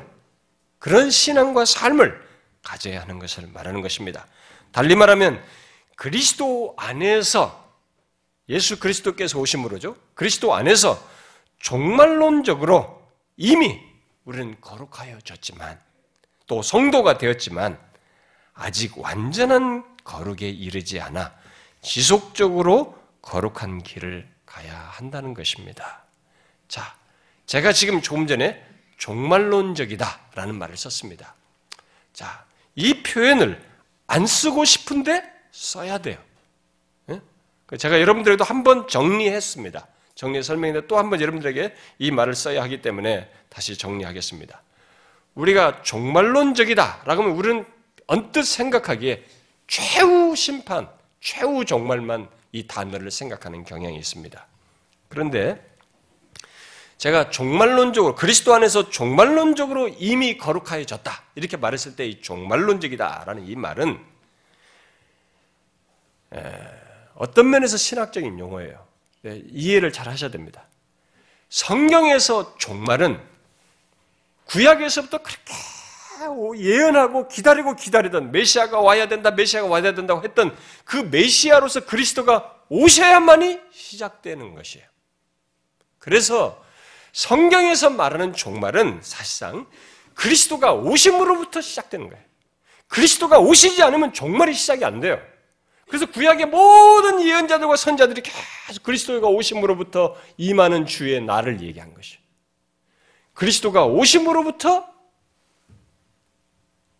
[0.79, 2.21] 그런 신앙과 삶을
[2.61, 4.27] 가져야 하는 것을 말하는 것입니다.
[4.71, 5.43] 달리 말하면
[5.95, 7.63] 그리스도 안에서
[8.49, 9.95] 예수 그리스도께서 오심으로죠.
[10.13, 11.12] 그리스도 안에서
[11.63, 13.01] 종말론적으로
[13.37, 13.81] 이미
[14.25, 15.79] 우리는 거룩하여졌지만
[16.45, 17.79] 또 성도가 되었지만
[18.53, 21.33] 아직 완전한 거룩에 이르지 않아
[21.81, 26.03] 지속적으로 거룩한 길을 가야 한다는 것입니다.
[26.67, 26.95] 자,
[27.45, 28.61] 제가 지금 조금 전에
[28.97, 31.33] 종말론적이다라는 말을 썼습니다.
[32.11, 32.45] 자,
[32.75, 33.65] 이 표현을
[34.07, 36.17] 안 쓰고 싶은데 써야 돼요.
[37.09, 37.21] 예?
[37.77, 39.87] 제가 여러분들에게도 한번 정리했습니다.
[40.23, 44.61] 정리 설명인데 또 한 번 여러분들에게 이 말을 써야 하기 때문에 다시 정리하겠습니다.
[45.35, 47.65] 우리가 종말론적이다 라고 하면 우리는
[48.07, 49.23] 언뜻 생각하기에
[49.67, 54.47] 최후 심판, 최후 종말만 이 단어를 생각하는 경향이 있습니다.
[55.09, 55.61] 그런데
[56.97, 63.99] 제가 종말론적으로 그리스도 안에서 종말론적으로 이미 거룩하여졌다 이렇게 말했을 때 이 종말론적이다라는 이 말은
[67.15, 68.92] 어떤 면에서 신학적인 용어예요.
[69.23, 70.67] 네, 이해를 잘 하셔야 됩니다.
[71.49, 73.19] 성경에서 종말은
[74.45, 75.53] 구약에서부터 그렇게
[76.57, 84.55] 예언하고 기다리고 기다리던 메시아가 와야 된다, 메시아가 와야 된다고 했던 그 메시아로서 그리스도가 오셔야만이 시작되는
[84.55, 84.85] 것이에요.
[85.99, 86.61] 그래서
[87.13, 89.67] 성경에서 말하는 종말은 사실상
[90.15, 92.23] 그리스도가 오심으로부터 시작되는 거예요.
[92.87, 95.21] 그리스도가 오시지 않으면 종말이 시작이 안 돼요.
[95.93, 102.19] 그래서 구약의 모든 예언자들과 선자들이 계속 그리스도가 오심으로부터 임하는 주의 나를 얘기한 것이에요.
[103.35, 104.91] 그리스도가 오심으로부터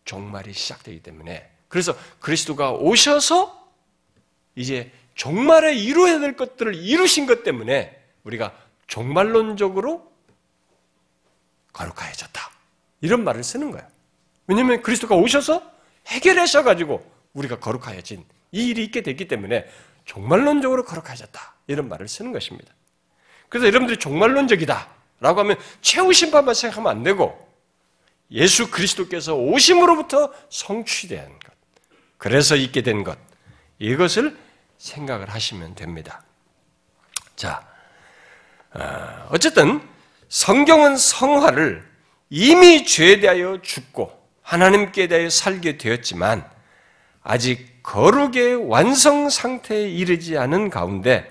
[0.06, 3.68] 종말이 시작되기 때문에 그래서 그리스도가 오셔서
[4.54, 10.08] 이제 종말에 이루어야 될 것들을 이루신 것 때문에 우리가 종말론적으로
[11.72, 12.52] 거룩하여졌다.
[13.02, 13.88] 이런 말을 쓰는 거예요.
[14.46, 15.64] 왜냐하면 그리스도가 오셔서
[16.06, 19.68] 해결하셔가지고 우리가 거룩하여진 이 일이 있게 됐기 때문에
[20.06, 21.56] 종말론적으로 거룩하여졌다.
[21.68, 22.74] 이런 말을 쓰는 것입니다.
[23.50, 24.88] 그래서 여러분들이 종말론적이다.
[25.20, 27.52] 라고 하면 최후 심판만 생각하면 안 되고
[28.32, 31.54] 예수 그리스도께서 오심으로부터 성취된 것.
[32.18, 33.18] 그래서 있게 된 것.
[33.80, 34.38] 이것을
[34.78, 36.24] 생각을 하시면 됩니다.
[37.36, 37.66] 자,
[38.72, 39.82] 어, 어쨌든
[40.30, 41.88] 성경은 성화를
[42.30, 44.12] 이미 죄에 대하여 죽고
[44.42, 46.50] 하나님께 대하여 살게 되었지만
[47.22, 51.30] 아직 거룩의 완성 상태에 이르지 않은 가운데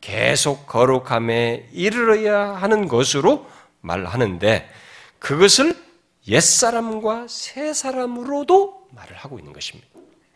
[0.00, 3.46] 계속 거룩함에 이르러야 하는 것으로
[3.80, 4.68] 말하는데
[5.20, 5.76] 그것을
[6.26, 9.88] 옛사람과 새사람으로도 말을 하고 있는 것입니다.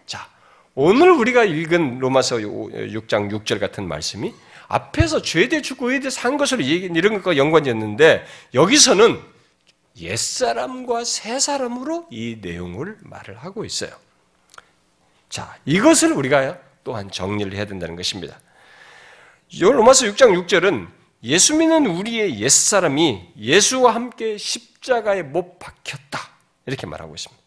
[0.06, 0.28] 자,
[0.74, 4.32] 오늘 우리가 읽은 로마서 6장 6절 같은 말씀이
[4.68, 8.24] 앞에서 죄에 대해 죽고 의에 대해 산 것으로 이런 것과 연관이었는데
[8.54, 9.20] 여기서는
[9.98, 13.90] 옛사람과 새사람으로 이 내용을 말을 하고 있어요.
[15.28, 18.38] 자, 이것을 우리가 또한 정리를 해야 된다는 것입니다.
[19.60, 20.88] 로마서 6장 6절은
[21.24, 26.30] 예수 믿는 우리의 옛사람이 예수와 함께 십자가에 못 박혔다.
[26.66, 27.42] 이렇게 말하고 있습니다.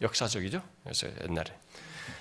[0.00, 0.62] 역사적이죠?
[0.82, 1.52] 그래서 옛날에.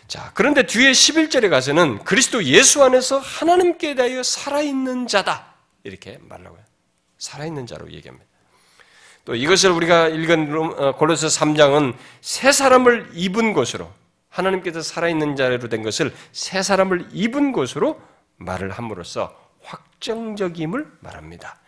[0.07, 5.55] 자, 그런데 뒤에 11절에 가서는 그리스도 예수 안에서 하나님께 대하여 살아있는 자다.
[5.83, 6.61] 이렇게 말하고요.
[7.17, 8.25] 살아있는 자로 얘기합니다.
[9.23, 13.91] 또 이것을 우리가 읽은 어, 골로새 3장은 새 사람을 입은 것으로
[14.31, 18.01] 하나님께서 살아있는 자로 된 것을 새 사람을 입은 것으로
[18.37, 21.59] 말을 함으로써 확정적임을 말합니다.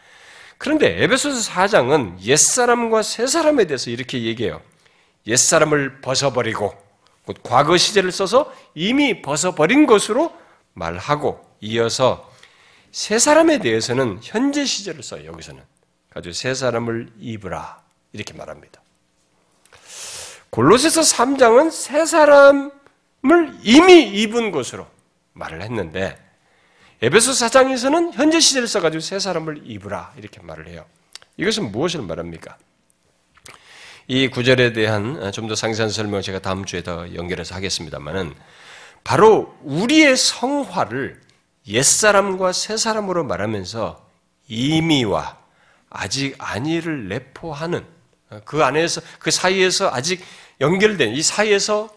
[0.57, 4.61] 그런데 에베소서 4장은 옛사람과 새사람에 대해서 이렇게 얘기해요.
[5.27, 6.73] 옛사람을 벗어버리고
[7.43, 10.33] 과거 시제를 써서 이미 벗어버린 것으로
[10.73, 12.31] 말하고 이어서
[12.91, 15.25] 새 사람에 대해서는 현재 시제를 써요.
[15.25, 15.63] 여기서는
[16.11, 17.81] 가지고 새 사람을 입으라
[18.13, 18.82] 이렇게 말합니다.
[20.53, 22.71] 골로새서 3장은 새 사람을
[23.63, 24.85] 이미 입은 것으로
[25.33, 26.15] 말을 했는데
[27.01, 30.85] 에베소 4장에서는 현재 시제를 써가지고 새 사람을 입으라 이렇게 말을 해요.
[31.37, 32.55] 이것은 무엇을 말합니까?
[34.07, 38.35] 이 구절에 대한 좀 더 상세한 설명을 제가 다음 주에 더 연결해서 하겠습니다만은
[39.03, 41.19] 바로 우리의 성화를
[41.67, 44.07] 옛사람과 새사람으로 말하면서
[44.49, 45.35] 이미와
[45.89, 47.83] 아직 아니를 내포하는
[48.45, 50.23] 그 안에서 그 사이에서 아직
[50.61, 51.93] 연결된 이 사이에서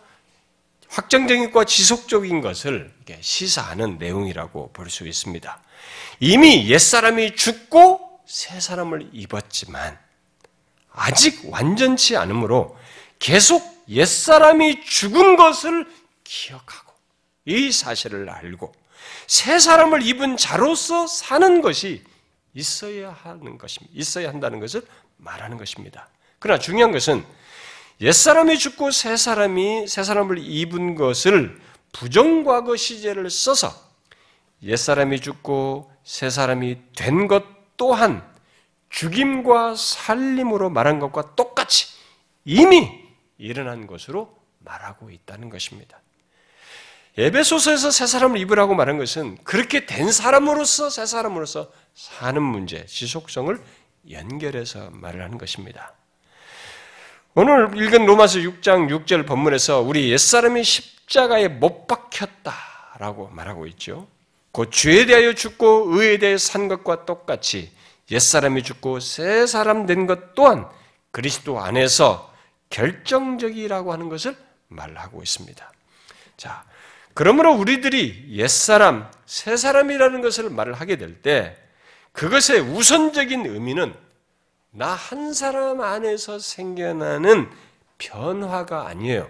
[0.89, 5.63] 확정적인 것과 지속적인 것을 시사하는 내용이라고 볼 수 있습니다.
[6.21, 9.99] 이미 옛사람이 죽고 새 사람을 입었지만
[10.93, 12.79] 아직 완전치 않으므로
[13.19, 15.87] 계속 옛사람이 죽은 것을
[16.25, 16.93] 기억하고
[17.45, 18.73] 이 사실을 알고
[19.27, 22.03] 새 사람을 입은 자로서 사는 것이
[22.55, 23.93] 있어야 하는 것입니다.
[23.95, 24.83] 있어야 한다는 것을
[25.19, 26.09] 말하는 것입니다.
[26.39, 27.25] 그러나 중요한 것은
[28.01, 31.59] 옛사람이 죽고 새 사람이 새 사람을 입은 것을
[31.93, 33.73] 부정과거 시제를 써서
[34.63, 37.45] 옛사람이 죽고 새 사람이 된 것
[37.77, 38.23] 또한
[38.89, 41.89] 죽임과 살림으로 말한 것과 똑같이
[42.45, 43.05] 이미
[43.39, 46.01] 일어난 것으로 말하고 있다는 것입니다.
[47.19, 53.59] 에베소서에서 새 사람을 입으라고 말한 것은 그렇게 된 사람으로서 새 사람으로서 사는 문제, 지속성을
[54.11, 55.96] 연결해서 말을 하는 것입니다.
[57.39, 64.09] 오늘 읽은 로마서 6장 6절 본문에서 우리 옛사람이 십자가에 못 박혔다라고 말하고 있죠.
[64.53, 67.71] 곧 죄에 대하여 죽고 의에 대해 산 것과 똑같이
[68.11, 70.67] 옛사람이 죽고 새 사람 된 것 또한
[71.11, 72.33] 그리스도 안에서
[72.71, 74.35] 결정적이라고 하는 것을
[74.69, 75.73] 말하고 있습니다.
[76.39, 76.65] 자,
[77.13, 81.55] 그러므로 우리들이 옛사람, 새 사람이라는 것을 말을 하게 될 때
[82.13, 83.93] 그것의 우선적인 의미는
[84.77, 87.49] 나 한 사람 안에서 생겨나는
[87.99, 89.29] 변화가 아니에요.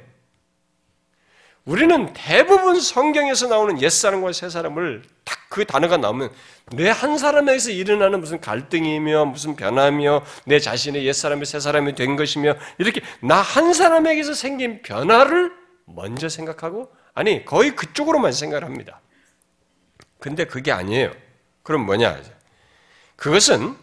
[1.64, 6.30] 우리는 대부분 성경에서 나오는 옛사람과 새사람을 딱 그 단어가 나오면
[6.72, 13.01] 내 한 사람에서 일어나는 무슨 갈등이며 무슨 변화며 내 자신의 옛사람이 새사람이 된 것이며 이렇게
[13.20, 15.53] 나 한 사람에게서 생긴 변화를
[15.84, 19.01] 먼저 생각하고 아니 거의 그쪽으로만 생각을 합니다.
[20.18, 21.12] 근데 그게 아니에요.
[21.62, 22.20] 그럼 뭐냐?
[23.14, 23.76] 그것은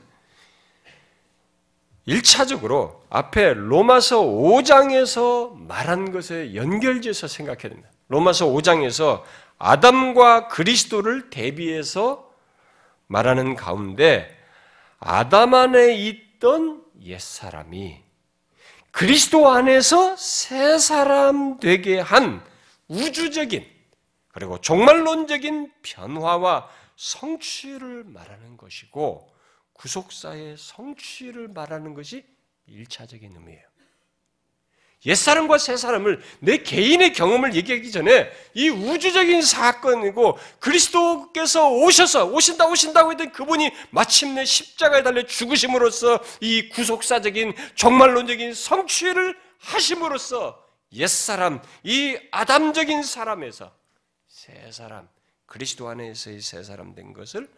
[2.07, 7.89] 1차적으로 앞에 로마서 5장에서 말한 것에 연결지어서 생각해야 됩니다.
[8.09, 9.23] 로마서 5장에서
[9.57, 12.29] 아담과 그리스도를 대비해서
[13.07, 14.37] 말하는 가운데
[14.99, 18.01] 아담 안에 있던 옛사람이
[18.91, 22.43] 그리스도 안에서 새 사람 되게 한
[22.87, 23.65] 우주적인
[24.29, 29.32] 그리고 종말론적인 변화와 성취를 말하는 것이고
[29.73, 32.25] 구속사의 성취를 말하는 것이
[32.67, 33.73] 1차적인 의미예요.
[35.05, 43.31] 옛사람과 새사람을 내 개인의 경험을 얘기하기 전에 이 우주적인 사건이고 그리스도께서 오셔서 오신다 오신다고 했던
[43.31, 50.63] 그분이 마침내 십자가에 달려 죽으심으로써 이 구속사적인 종말론적인 성취를 하심으로써
[50.93, 53.75] 옛사람 이 아담적인 사람에서
[54.27, 55.09] 새 사람
[55.45, 57.49] 그리스도 안에서의 새 사람 된 것을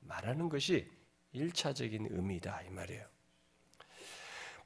[0.00, 0.88] 말하는 것이
[1.34, 3.04] 1차적인 의미다 이 말이에요.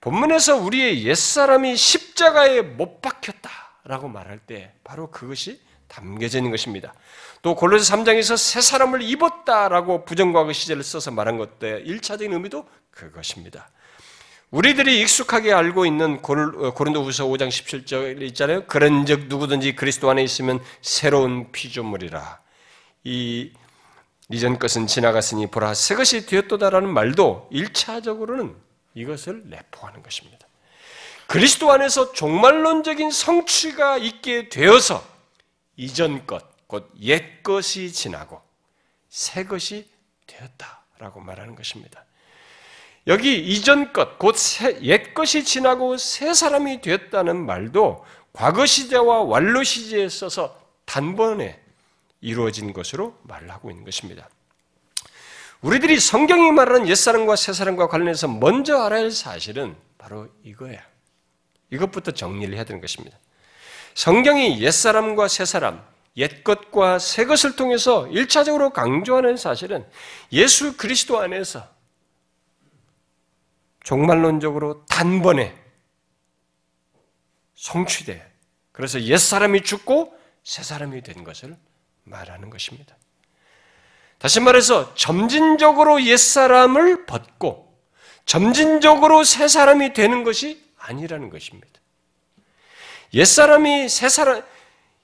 [0.01, 6.95] 본문에서 우리의 옛사람이 십자가에 못 박혔다라고 말할 때 바로 그것이 담겨져 있는 것입니다.
[7.43, 13.71] 또 골로새 3장에서 새 사람을 입었다라고 부정과거 시제를 써서 말한 것때 1차적인 의미도 그것입니다.
[14.51, 18.65] 우리들이 익숙하게 알고 있는 어, 고린도후서 5장 17절 있잖아요.
[18.67, 22.41] 그런즉 누구든지 그리스도 안에 있으면 새로운 피조물이라.
[23.05, 23.53] 이
[24.31, 28.57] 이전 것은 지나갔으니 보라 새 것이 되었도다라는 말도 1차적으로는
[28.95, 30.47] 이것을 내포하는 것입니다.
[31.27, 35.05] 그리스도 안에서 종말론적인 성취가 있게 되어서
[35.77, 38.41] 이전 것, 곧 옛 것이 지나고
[39.09, 39.89] 새 것이
[40.27, 42.05] 되었다라고 말하는 것입니다.
[43.07, 44.35] 여기 이전 것, 곧
[44.83, 51.61] 옛 것이 지나고 새 사람이 되었다는 말도 과거 시제와 완료 시제에 써서 단번에
[52.27, 54.29] 이루어진 것으로 말을 하고 있는 것입니다.
[55.61, 60.85] 우리들이 성경이 말하는 옛사람과 새사람과 관련해서 먼저 알아야 할 사실은 바로 이거야.
[61.71, 63.17] 이것부터 정리를 해야 되는 것입니다.
[63.95, 65.81] 성경이 옛사람과 새사람,
[66.17, 69.87] 옛것과 새것을 통해서 1차적으로 강조하는 사실은
[70.33, 71.69] 예수 그리스도 안에서
[73.85, 75.57] 종말론적으로 단번에
[77.55, 78.29] 성취돼.
[78.73, 81.57] 그래서 옛사람이 죽고 새사람이 된 것을
[82.07, 82.97] 말하는 것입니다.
[84.19, 87.79] 다시 말해서 점진적으로 옛사람을 벗고
[88.25, 91.81] 점진적으로 새 사람이 되는 것이 아니라는 것입니다.
[93.15, 94.43] 옛사람이 새 사람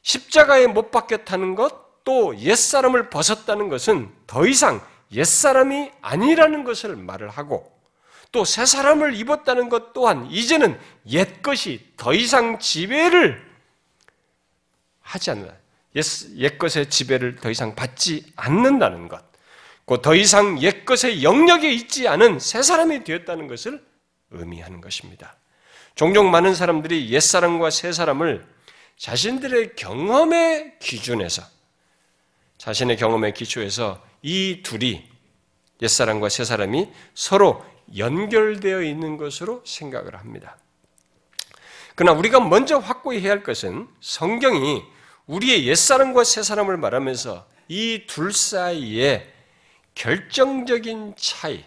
[0.02, 7.70] 십자가에 못 박혔다는 것, 또 옛사람을 벗었다는 것은 더 이상 옛사람이 아니라는 것을 말을 하고
[8.32, 13.46] 또 새 사람을 입었다는 것 또한 이제는 옛것이 더 이상 지배를
[15.00, 15.61] 하지 않는다.
[15.94, 19.22] 옛것의 지배를 더 이상 받지 않는다는 것,
[20.00, 23.84] 더 이상 옛것의 영역에 있지 않은 새 사람이 되었다는 것을
[24.30, 25.36] 의미하는 것입니다.
[25.94, 28.46] 종종 많은 사람들이 옛사람과 새사람을
[28.96, 31.42] 자신들의 경험의 기준에서,
[32.58, 35.06] 자신의 경험의 기초에서 이 둘이
[35.82, 37.64] 옛사람과 새사람이 서로
[37.96, 40.56] 연결되어 있는 것으로 생각을 합니다.
[41.94, 44.82] 그러나 우리가 먼저 확고히 해야 할 것은 성경이
[45.26, 49.32] 우리의 옛사람과 새사람을 말하면서 이 둘 사이에
[49.94, 51.64] 결정적인 차이,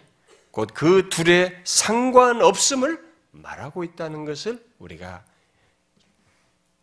[0.50, 5.24] 곧 그 둘의 상관없음을 말하고 있다는 것을 우리가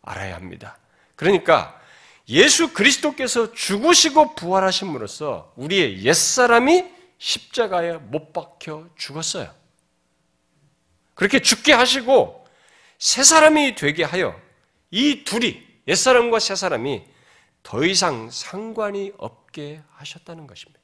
[0.02, 0.78] 알아야 합니다.
[1.16, 1.80] 그러니까
[2.28, 6.84] 예수 그리스도께서 죽으시고 부활하심으로써 우리의 옛사람이
[7.18, 9.54] 십자가에 못 박혀 죽었어요.
[11.14, 12.46] 그렇게 죽게 하시고
[12.98, 14.38] 새 사람이 되게 하여
[14.90, 17.04] 이 둘이 옛사람과 새사람이
[17.62, 20.80] 더 이상 상관이 없게 하셨다는 것입니다.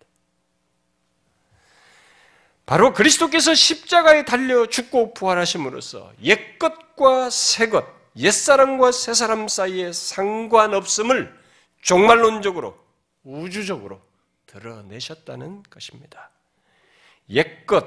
[2.66, 7.84] 바로 그리스도께서 십자가에 달려 죽고 부활하심으로써 옛것과 새것,
[8.16, 11.36] 옛사람과 새사람 사이에 상관없음을
[11.82, 12.78] 종말론적으로,
[13.24, 14.00] 우주적으로
[14.46, 16.30] 드러내셨다는 것입니다.
[17.28, 17.86] 옛것,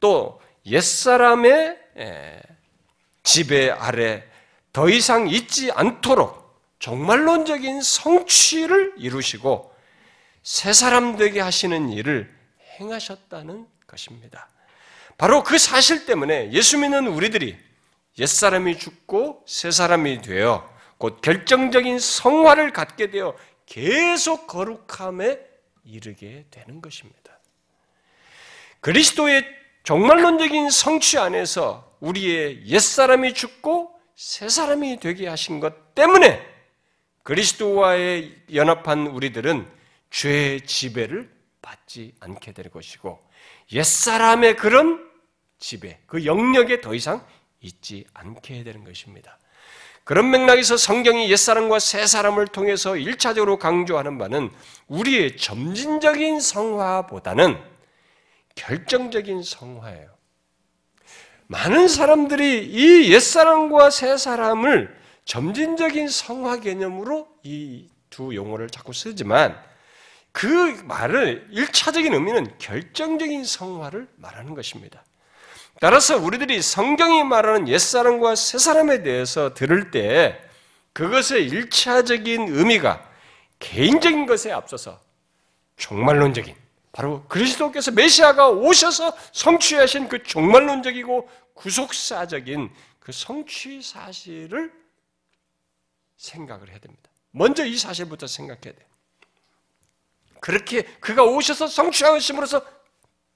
[0.00, 1.78] 또 옛사람의
[3.22, 4.24] 지배 아래
[4.72, 6.43] 더 이상 있지 않도록
[6.84, 9.74] 종말론적인 성취를 이루시고
[10.42, 12.30] 새 사람 되게 하시는 일을
[12.78, 14.50] 행하셨다는 것입니다.
[15.16, 17.56] 바로 그 사실 때문에 예수 믿는 우리들이
[18.18, 25.38] 옛사람이 죽고 새 사람이 되어 곧 결정적인 성화를 갖게 되어 계속 거룩함에
[25.84, 27.38] 이르게 되는 것입니다.
[28.80, 29.42] 그리스도의
[29.84, 36.53] 종말론적인 성취 안에서 우리의 옛사람이 죽고 새 사람이 되게 하신 것 때문에
[37.24, 39.66] 그리스도와의 연합한 우리들은
[40.10, 43.18] 죄의 지배를 받지 않게 될 것이고
[43.72, 45.10] 옛사람의 그런
[45.58, 47.26] 지배, 그 영역에 더 이상
[47.60, 49.38] 있지 않게 되는 것입니다.
[50.04, 54.50] 그런 맥락에서 성경이 옛사람과 새사람을 통해서 1차적으로 강조하는 바는
[54.86, 57.58] 우리의 점진적인 성화보다는
[58.54, 60.10] 결정적인 성화예요.
[61.46, 69.60] 많은 사람들이 이 옛사람과 새사람을 점진적인 성화 개념으로 이 두 용어를 자꾸 쓰지만
[70.30, 70.46] 그
[70.84, 75.04] 말을 일차적인 의미는 결정적인 성화를 말하는 것입니다.
[75.80, 80.40] 따라서 우리들이 성경이 말하는 옛사람과 새사람에 대해서 들을 때
[80.92, 83.04] 그것의 일차적인 의미가
[83.58, 85.00] 개인적인 것에 앞서서
[85.76, 86.54] 종말론적인
[86.92, 92.70] 바로 그리스도께서 메시아가 오셔서 성취하신 그 종말론적이고 구속사적인
[93.00, 94.72] 그 성취 사실을
[96.24, 97.10] 생각을 해야 됩니다.
[97.30, 98.88] 먼저 이 사실부터 생각해야 돼요.
[100.40, 102.64] 그렇게 그가 오셔서 성취하심으로써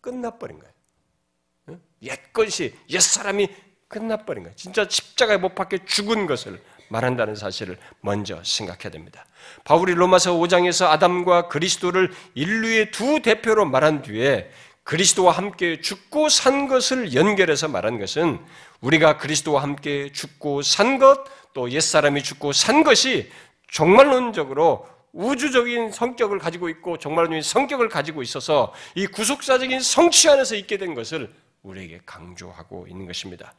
[0.00, 1.80] 끝나버린 거예요.
[2.02, 3.48] 옛 것이, 옛 사람이
[3.88, 4.54] 끝나버린 거예요.
[4.56, 9.26] 진짜 십자가에 못 박혀 죽은 것을 말한다는 사실을 먼저 생각해야 됩니다.
[9.64, 14.50] 바울이 로마서 5장에서 아담과 그리스도를 인류의 두 대표로 말한 뒤에
[14.88, 18.40] 그리스도와 함께 죽고 산 것을 연결해서 말한 것은
[18.80, 23.30] 우리가 그리스도와 함께 죽고 산 것, 또 옛사람이 죽고 산 것이
[23.66, 30.94] 종말론적으로 우주적인 성격을 가지고 있고 종말론적인 성격을 가지고 있어서 이 구속사적인 성취 안에서 있게 된
[30.94, 31.34] 것을
[31.64, 33.52] 우리에게 강조하고 있는 것입니다.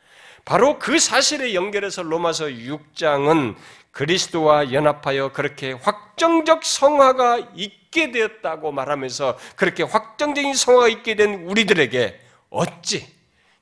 [0.45, 3.55] 바로 그 사실에 연결해서 로마서 6장은
[3.91, 12.19] 그리스도와 연합하여 그렇게 확정적 성화가 있 게 되었다고 말하면서 그렇게 확정적인 성화가 있게 된 우리들에게
[12.49, 13.07] 어찌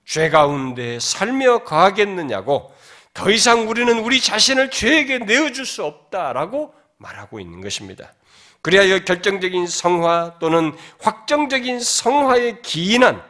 [0.05, 2.73] 죄 가운데 살며 거하겠느냐고
[3.13, 8.13] 더 이상 우리는 우리 자신을 죄에게 내어줄 수 없다라고 말하고 있는 것입니다.
[8.61, 13.23] 그리하여 결정적인 성화 또는 확정적인 성화에 기인한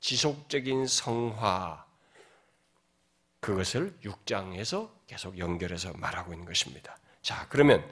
[0.00, 1.84] 지속적인 성화
[3.40, 6.96] 그것을 6장에서 계속 연결해서 말하고 있는 것입니다.
[7.22, 7.84] 자, 그러면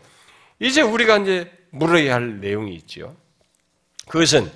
[0.59, 3.16] 이제 우리가 이제 물어야 할 내용이 있죠.
[4.09, 4.51] 그것은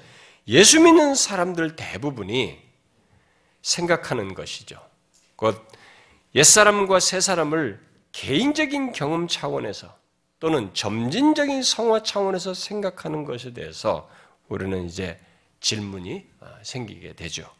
[0.47, 2.59] 예수 믿는 사람들 대부분이
[3.63, 4.81] 생각하는 것이죠.
[5.37, 5.61] 곧
[6.35, 7.81] 옛사람과 새사람을
[8.13, 9.97] 개인적인 경험 차원에서
[10.41, 14.09] 또는 점진적인 성화 차원에서 생각하는 것에 대해서
[14.49, 15.19] 우리는 이제
[15.61, 16.25] 질문이
[16.63, 17.51] 생기게 되죠.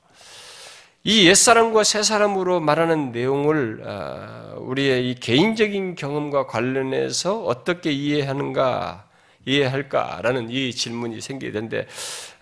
[1.05, 9.08] 이 옛사람과 새사람으로 말하는 내용을 아, 우리의 이 개인적인 경험과 관련해서 어떻게 이해하는가,
[9.49, 11.87] 이해할까라는 이 질문이 생기게 되는데,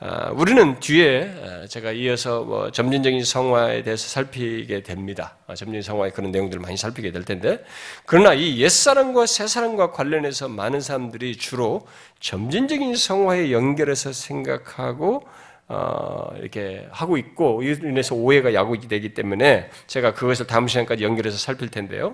[0.00, 5.36] 아, 우리는 뒤에 아, 제가 이어서 뭐 점진적인 성화에 대해서 살피게 됩니다.
[5.48, 7.64] 점진적인 성화의 그런 내용들을 많이 살피게 될 텐데,
[8.04, 11.86] 그러나 이 옛사람과 새사람과 관련해서 많은 사람들이 주로
[12.20, 15.22] 점진적인 성화에 연결해서 생각하고,
[15.68, 21.70] 어, 이렇게 하고 있고 인해서 오해가 야구이 되기 때문에 제가 그것을 다음 시간까지 연결해서 살필
[21.70, 22.12] 텐데요.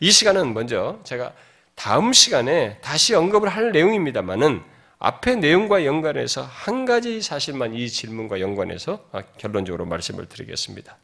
[0.00, 1.32] 이 시간은 먼저 제가
[1.80, 4.62] 다음 시간에 다시 언급을 할 내용입니다만은
[4.98, 9.02] 앞의 내용과 연관해서 한 가지 사실만 이 질문과 연관해서
[9.38, 10.98] 결론적으로 말씀을 드리겠습니다.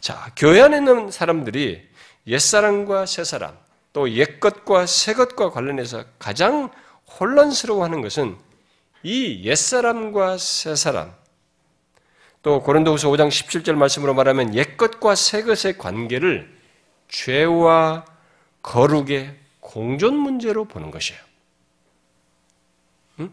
[0.00, 1.86] 자, 교회 안에 있는 사람들이
[2.28, 3.58] 옛사람과 새사람,
[3.92, 6.70] 또 옛것과 새것과 관련해서 가장
[7.20, 8.38] 혼란스러워하는 것은
[9.02, 11.12] 이 옛사람과 새사람,
[12.40, 16.56] 또 고린도후서 5장 17절 말씀으로 말하면 옛것과 새것의 관계를
[17.08, 18.06] 죄와
[18.62, 19.44] 거룩의
[19.76, 21.20] 공존 문제로 보는 것이에요.
[23.20, 23.30] 응?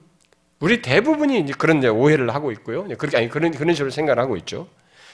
[0.59, 2.85] 우리 대부분이 그런 오해를 하고 있고요.
[2.97, 4.67] 그렇게 아니 그런 그런 식으로 생각을 하고 있죠.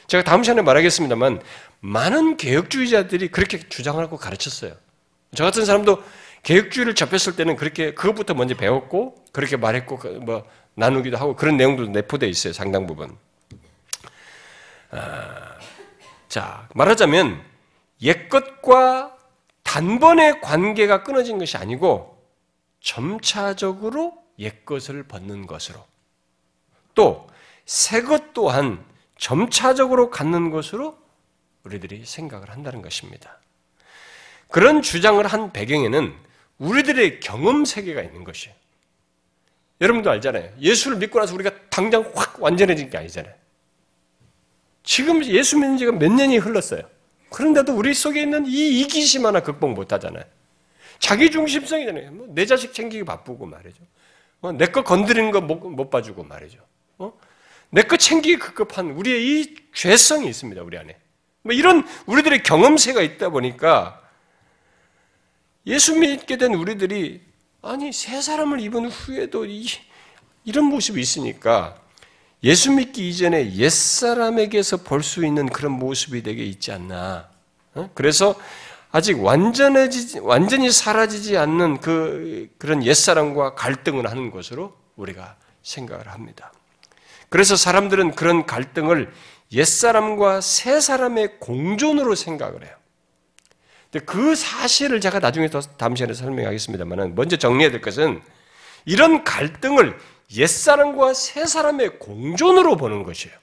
[0.08, 1.40] 제가 다음 시간에 말하겠습니다만
[1.82, 4.74] 많은 개혁주의자들이 그렇게 주장하고 가르쳤어요.
[5.36, 6.04] 저 같은 사람도
[6.42, 12.28] 개혁주의를 접했을 때는 그렇게 그것부터 먼저 배웠고 그렇게 말했고 그뭐 나누기도 하고 그런 내용도 내포되어
[12.28, 12.54] 있어요.
[12.54, 13.16] 상당 부분.
[14.90, 15.60] 아,
[16.28, 17.40] 자 말하자면
[18.02, 19.19] 옛 것과
[19.70, 22.18] 단번에 관계가 끊어진 것이 아니고
[22.82, 25.86] 점차적으로 옛것을 벗는 것으로
[26.96, 27.30] 또
[27.68, 28.84] 새 것 또한
[29.20, 30.98] 점차적으로 갖는 것으로
[31.64, 33.38] 우리들이 생각을 한다는 것입니다.
[34.48, 36.16] 그런 주장을 한 배경에는
[36.58, 38.56] 우리들의 경험 세계가 있는 것이에요.
[39.82, 40.52] 여러분도 알잖아요.
[40.60, 43.36] 예수를 믿고 나서 우리가 당장 확 완전해진 게 아니잖아요.
[44.82, 46.82] 지금 예수 믿는 지가 몇 년이 흘렀어요.
[47.32, 50.24] 그런데도 우리 속에 있는 이 이기심 하나 극복 못 하잖아요.
[51.00, 52.12] 자기 중심성이잖아요.
[52.12, 53.84] 뭐 내 자식 챙기기 바쁘고 말이죠.
[54.42, 56.60] 어, 내거 건드리는 거못 봐주고 말이죠.
[56.98, 57.14] 어?
[57.72, 60.62] 내거 챙기기 급급한 우리의 이 죄성이 있습니다.
[60.62, 60.98] 우리 안에.
[61.42, 64.02] 뭐 이런 우리들의 경험세가 있다 보니까
[65.68, 67.22] 예수 믿게 된 우리들이
[67.62, 69.66] 아니 새 사람을 입은 후에도 이,
[70.46, 71.76] 이런 모습이 있으니까
[72.44, 77.28] 예수 믿기 이전에 옛 사람에게서 볼 수 있는 그런 모습이 되게 있지 않나.
[77.76, 77.90] 어?
[77.94, 78.36] 그래서
[78.92, 86.52] 아직 완전해지 완전히 사라지지 않는 그 그런 옛 사람과 갈등을 하는 것으로 우리가 생각을 합니다.
[87.30, 89.12] 그래서 사람들은 그런 갈등을
[89.52, 92.74] 옛 사람과 새 사람의 공존으로 생각을 해요.
[94.06, 98.22] 그 사실을 제가 나중에 더 다음 시간에 설명하겠습니다만 먼저 정리해야 될 것은
[98.86, 99.98] 이런 갈등을
[100.36, 103.38] 옛사람과 새사람의 공존으로 보는 것이에요.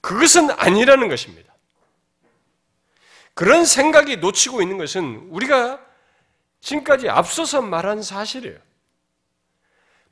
[0.00, 1.52] 그것은 아니라는 것입니다.
[3.34, 5.80] 그런 생각이 놓치고 있는 것은 우리가
[6.60, 8.58] 지금까지 앞서서 말한 사실이에요.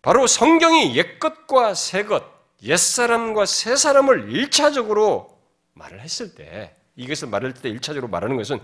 [0.03, 2.24] 바로 성경이 옛것과 새것,
[2.64, 5.38] 옛사람과 새사람을 일차적으로
[5.74, 8.61] 말을 했을 때 이것을 말할 때 1차적으로 말하는 것은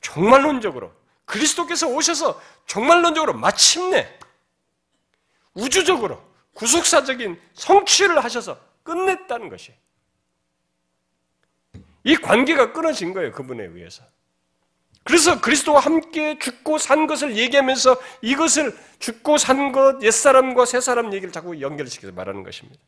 [0.00, 0.92] 종말론적으로
[1.24, 4.18] 그리스도께서 오셔서 종말론적으로 마침내
[5.54, 6.22] 우주적으로
[6.54, 9.72] 구속사적인 성취를 하셔서 끝냈다는 것이
[12.04, 13.32] 이 관계가 끊어진 거예요.
[13.32, 14.02] 그분에 의해서.
[15.04, 21.60] 그래서 그리스도와 함께 죽고 산 것을 얘기하면서 이것을 죽고 산 것, 옛사람과 새사람 얘기를 자꾸
[21.60, 22.80] 연결시켜서 말하는 것입니다.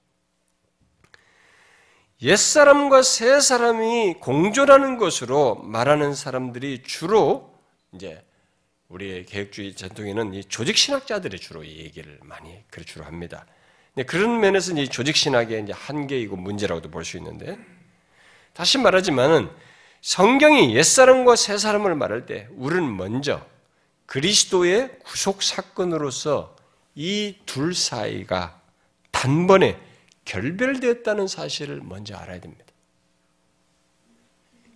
[2.23, 7.53] 옛사람과 새사람이 공존하는 것으로 말하는 사람들이 주로
[7.93, 8.25] 이제
[8.95, 13.45] 우리의 개혁주의 전통에는 이 조직 신학자들이 주로 이 얘기를 많이 그래 주로 합니다.
[14.07, 17.59] 그런 면에서 이 조직 신학의 이제 한계이고 문제라고도 볼 수 있는데
[18.53, 19.51] 다시 말하지만은
[20.01, 23.45] 성경이 옛 사람과 새 사람을 말할 때 우리는 먼저
[24.07, 26.55] 그리스도의 구속 사건으로서
[26.95, 28.61] 이 둘 사이가
[29.11, 29.77] 단번에
[30.25, 32.65] 결별되었다는 사실을 먼저 알아야 됩니다.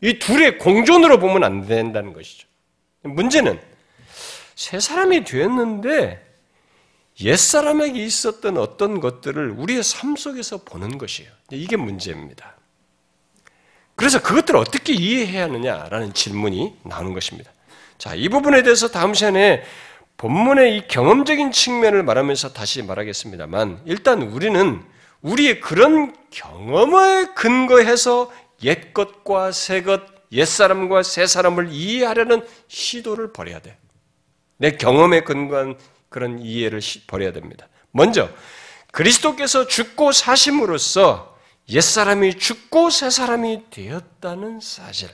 [0.00, 2.48] 이 둘의 공존으로 보면 안 된다는 것이죠.
[3.02, 3.60] 문제는
[4.58, 6.20] 새 사람이 되었는데
[7.20, 11.30] 옛 사람에게 있었던 어떤 것들을 우리의 삶 속에서 보는 것이에요.
[11.52, 12.56] 이게 문제입니다.
[13.94, 17.52] 그래서 그것들을 어떻게 이해해야 하느냐라는 질문이 나오는 것입니다.
[17.98, 19.62] 자, 이 부분에 대해서 다음 시간에
[20.16, 24.82] 본문의 이 경험적인 측면을 말하면서 다시 말하겠습니다만, 일단 우리는
[25.22, 28.32] 우리의 그런 경험을 근거해서
[28.64, 30.02] 옛것과 새것,
[30.32, 33.78] 옛사람과 새사람을 이해하려는 시도를 버려야 돼.
[34.58, 35.78] 내 경험에 근거한
[36.08, 37.68] 그런 이해를 버려야 됩니다.
[37.90, 38.28] 먼저,
[38.92, 41.36] 그리스도께서 죽고 사심으로써
[41.70, 45.08] 옛사람이 죽고 새사람이 되었다는 사실.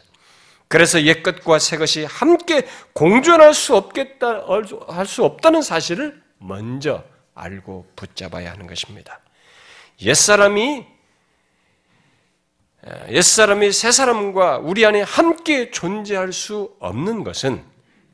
[0.68, 4.46] 그래서 옛것과 새것이 함께 공존할 수 없겠다,
[4.88, 9.20] 할 수 없다는 사실을 먼저 알고 붙잡아야 하는 것입니다.
[10.02, 10.86] 옛사람이
[13.10, 17.64] 옛사람이 새사람과 우리 안에 함께 존재할 수 없는 것은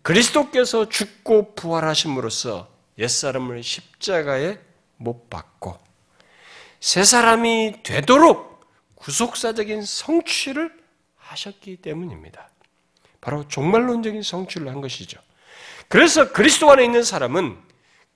[0.03, 4.59] 그리스도께서 죽고 부활하심으로써 옛사람을 십자가에
[4.97, 5.79] 못 박고
[6.81, 10.73] 새 사람이 되도록 구속사적인 성취를
[11.17, 12.51] 하셨기 때문입니다.
[13.21, 15.21] 바로 종말론적인 성취를 한 것이죠.
[15.89, 17.57] 그래서 그리스도 안에 있는 사람은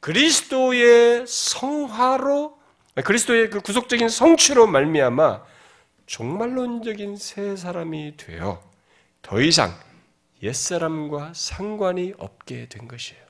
[0.00, 2.58] 그리스도의 성화로
[3.04, 5.42] 그리스도의 그 구속적인 성취로 말미암아
[6.06, 8.62] 종말론적인 새 사람이 되어
[9.22, 9.74] 더 이상
[10.44, 13.24] 옛사람과 상관이 없게 된 것이에요.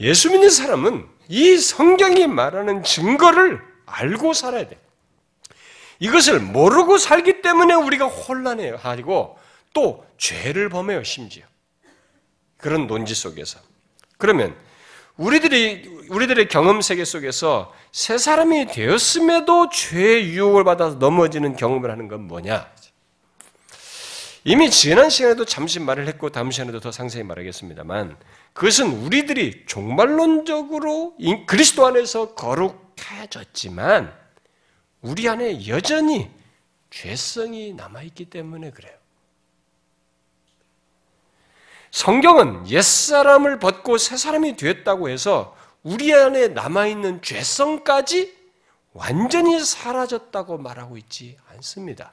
[0.00, 4.78] 예수 믿는 사람은 이 성경이 말하는 증거를 알고 살아야 돼.
[5.98, 8.76] 이것을 모르고 살기 때문에 우리가 혼란해요.
[8.76, 9.38] 하고
[9.72, 11.44] 또 죄를 범해요, 심지어.
[12.56, 13.58] 그런 논지 속에서.
[14.18, 14.54] 그러면
[15.16, 22.26] 우리들이 우리들의 경험 세계 속에서 새 사람이 되었음에도 죄의 유혹을 받아서 넘어지는 경험을 하는 건
[22.26, 22.70] 뭐냐?
[24.44, 28.16] 이미 지난 시간에도 잠시 말을 했고 다음 시간에도 더 상세히 말하겠습니다만
[28.54, 31.14] 그것은 우리들이 종말론적으로
[31.46, 34.14] 그리스도 안에서 거룩해졌지만
[35.02, 36.30] 우리 안에 여전히
[36.88, 38.94] 죄성이 남아있기 때문에 그래요.
[41.90, 48.38] 성경은 옛사람을 벗고 새사람이 되었다고 해서 우리 안에 남아있는 죄성까지
[48.92, 52.12] 완전히 사라졌다고 말하고 있지 않습니다.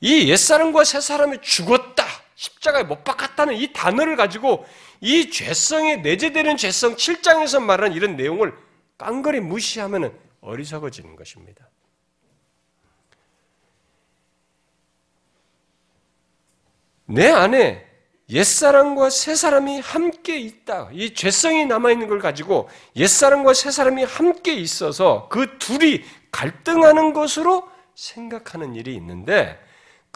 [0.00, 4.66] 이 옛사람과 새사람이 죽었다, 십자가에 못 박았다는 이 단어를 가지고
[5.00, 8.54] 이 죄성에 내재되는 죄성 7장에서 말하는 이런 내용을
[8.98, 11.68] 깡그리 무시하면 어리석어지는 것입니다.
[17.06, 17.86] 내 안에
[18.28, 20.90] 옛사람과 새사람이 함께 있다.
[20.92, 28.94] 이 죄성이 남아있는 걸 가지고 옛사람과 새사람이 함께 있어서 그 둘이 갈등하는 것으로 생각하는 일이
[28.96, 29.58] 있는데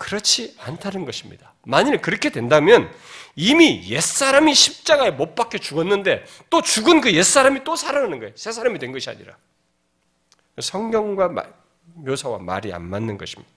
[0.00, 1.52] 그렇지 않다는 것입니다.
[1.62, 2.90] 만일 그렇게 된다면
[3.36, 8.32] 이미 옛사람이 십자가에 못 박혀 죽었는데 또 죽은 그 옛사람이 또 살아나는 거예요.
[8.34, 9.36] 새 사람이 된 것이 아니라.
[10.58, 11.28] 성경과
[11.96, 13.52] 묘사와 말이 안 맞는 것입니다.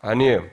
[0.00, 0.46] 아니에요.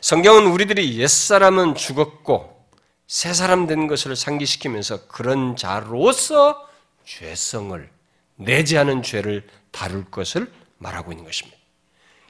[0.00, 2.66] 성경은 우리들이 옛사람은 죽었고
[3.06, 6.68] 새 사람 된 것을 상기시키면서 그런 자로서
[7.04, 7.88] 죄성을
[8.34, 11.56] 내지 않은 죄를 다룰 것을 말하고 있는 것입니다.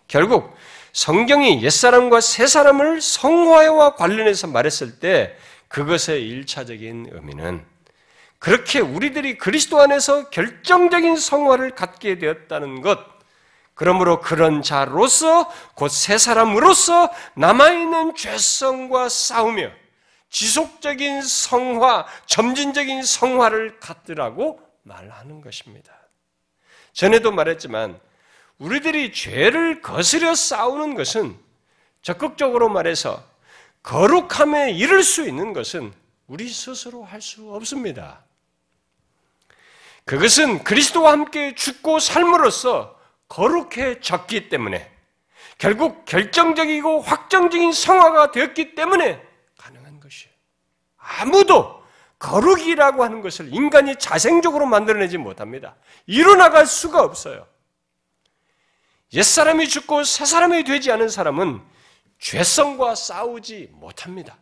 [0.09, 0.55] 결국
[0.97, 5.37] 성경이 옛사람과 새사람을 성화와 관련해서 말했을 때
[5.69, 7.67] 그것의 일차적인 의미는
[8.39, 12.99] 그렇게 우리들이 그리스도 안에서 결정적인 성화를 갖게 되었다는 것,
[13.75, 19.69] 그러므로 그런 자로서 곧 새 사람으로서 남아있는 죄성과 싸우며
[20.31, 25.93] 지속적인 성화, 점진적인 성화를 갖더라고 말하는 것입니다.
[26.95, 28.01] 전에도 말했지만
[28.59, 31.37] 우리들이 죄를 거스려 싸우는 것은
[32.03, 33.23] 적극적으로 말해서
[33.83, 35.93] 거룩함에 이를 수 있는 것은
[36.27, 38.25] 우리 스스로 할 수 없습니다.
[40.05, 42.97] 그것은 그리스도와 함께 죽고 삶으로써
[43.29, 44.91] 거룩해졌기 때문에
[45.59, 49.21] 결국 결정적이고 확정적인 성화가 되었기 때문에
[49.59, 50.33] 가능한 것이에요.
[50.97, 51.83] 아무도
[52.19, 55.75] 거룩이라고 하는 것을 인간이 자생적으로 만들어내지 못합니다.
[56.07, 57.47] 이뤄나갈 수가 없어요.
[59.13, 61.63] 옛사람이 죽고 새사람이 되지 않은 사람은
[62.19, 64.37] 죄성과 싸우지 못합니다.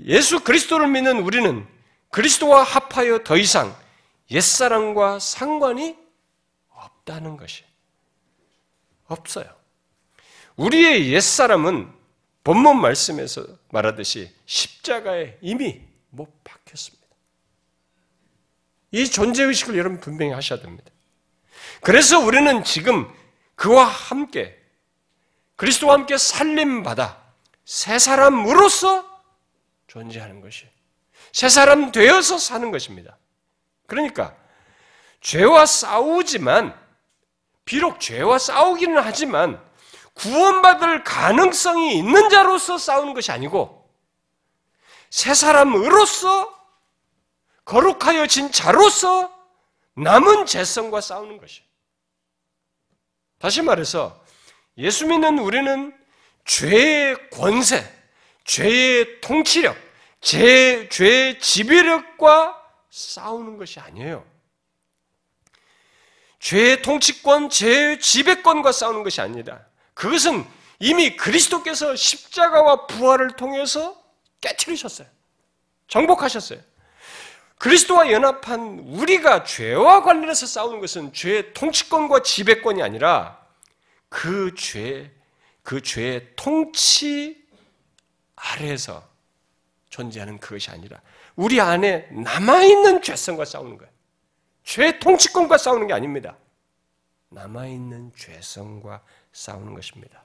[0.00, 1.66] 예수 그리스도를 믿는 우리는
[2.10, 3.76] 그리스도와 합하여 더 이상
[4.30, 5.96] 옛사람과 상관이
[6.70, 7.64] 없다는 것이
[9.06, 9.54] 없어요.
[10.56, 11.92] 우리의 옛사람은
[12.44, 17.06] 본문 말씀에서 말하듯이 십자가에 이미 못 박혔습니다.
[18.90, 20.90] 이 존재의식을 여러분 분명히 하셔야 됩니다.
[21.80, 23.12] 그래서 우리는 지금
[23.54, 24.58] 그와 함께
[25.56, 27.20] 그리스도와 함께 살림받아
[27.64, 29.04] 새 사람으로서
[29.86, 30.66] 존재하는 것이
[31.32, 33.18] 새 사람 되어서 사는 것입니다.
[33.86, 34.34] 그러니까
[35.20, 36.78] 죄와 싸우지만
[37.64, 39.62] 비록 죄와 싸우기는 하지만
[40.14, 43.88] 구원받을 가능성이 있는 자로서 싸우는 것이 아니고
[45.10, 46.56] 새 사람으로서
[47.64, 49.32] 거룩하여진 자로서
[49.94, 51.67] 남은 재성과 싸우는 것이.
[53.38, 54.24] 다시 말해서
[54.76, 55.96] 예수 믿는 우리는
[56.44, 57.84] 죄의 권세,
[58.44, 59.76] 죄의 통치력,
[60.20, 62.60] 죄, 죄의 지배력과
[62.90, 64.24] 싸우는 것이 아니에요.
[66.40, 69.66] 죄의 통치권, 죄의 지배권과 싸우는 것이 아니다.
[69.94, 70.44] 그것은
[70.78, 74.00] 이미 그리스도께서 십자가와 부활을 통해서
[74.40, 75.08] 깨뜨리셨어요.
[75.88, 76.60] 정복하셨어요.
[77.58, 83.44] 그리스도와 연합한 우리가 죄와 관련해서 싸우는 것은 죄의 통치권과 지배권이 아니라
[84.08, 85.10] 그 죄,
[85.62, 87.44] 그 죄의 통치
[88.36, 89.06] 아래에서
[89.90, 91.00] 존재하는 그것이 아니라
[91.34, 93.92] 우리 안에 남아있는 죄성과 싸우는 거예요.
[94.62, 96.36] 죄 통치권과 싸우는 게 아닙니다.
[97.30, 99.02] 남아있는 죄성과
[99.32, 100.22] 싸우는 것입니다.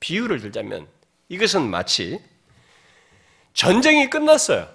[0.00, 0.88] 비유를 들자면
[1.28, 2.20] 이것은 마치
[3.52, 4.73] 전쟁이 끝났어요.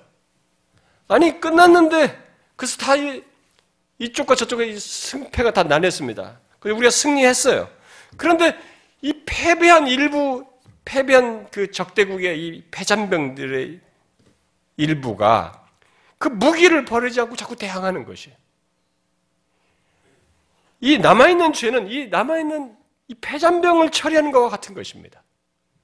[1.10, 2.18] 아니, 끝났는데,
[2.56, 2.94] 그래서 다
[4.00, 5.64] 이쪽과 저쪽의 승패가 다.
[6.60, 7.70] 그래서 우리가 승리했어요.
[8.16, 8.58] 그런데
[9.02, 10.46] 이 패배한 일부,
[10.86, 13.80] 패배한 그 적대국의 이 패잔병들의
[14.78, 15.68] 일부가
[16.18, 18.38] 그 무기를 버리지 않고 자꾸 대항하는 것이에요.
[20.82, 22.78] 이 남아있는 죄는 이 남아있는
[23.10, 25.24] 이 폐잔병을 처리하는 것과 같은 것입니다.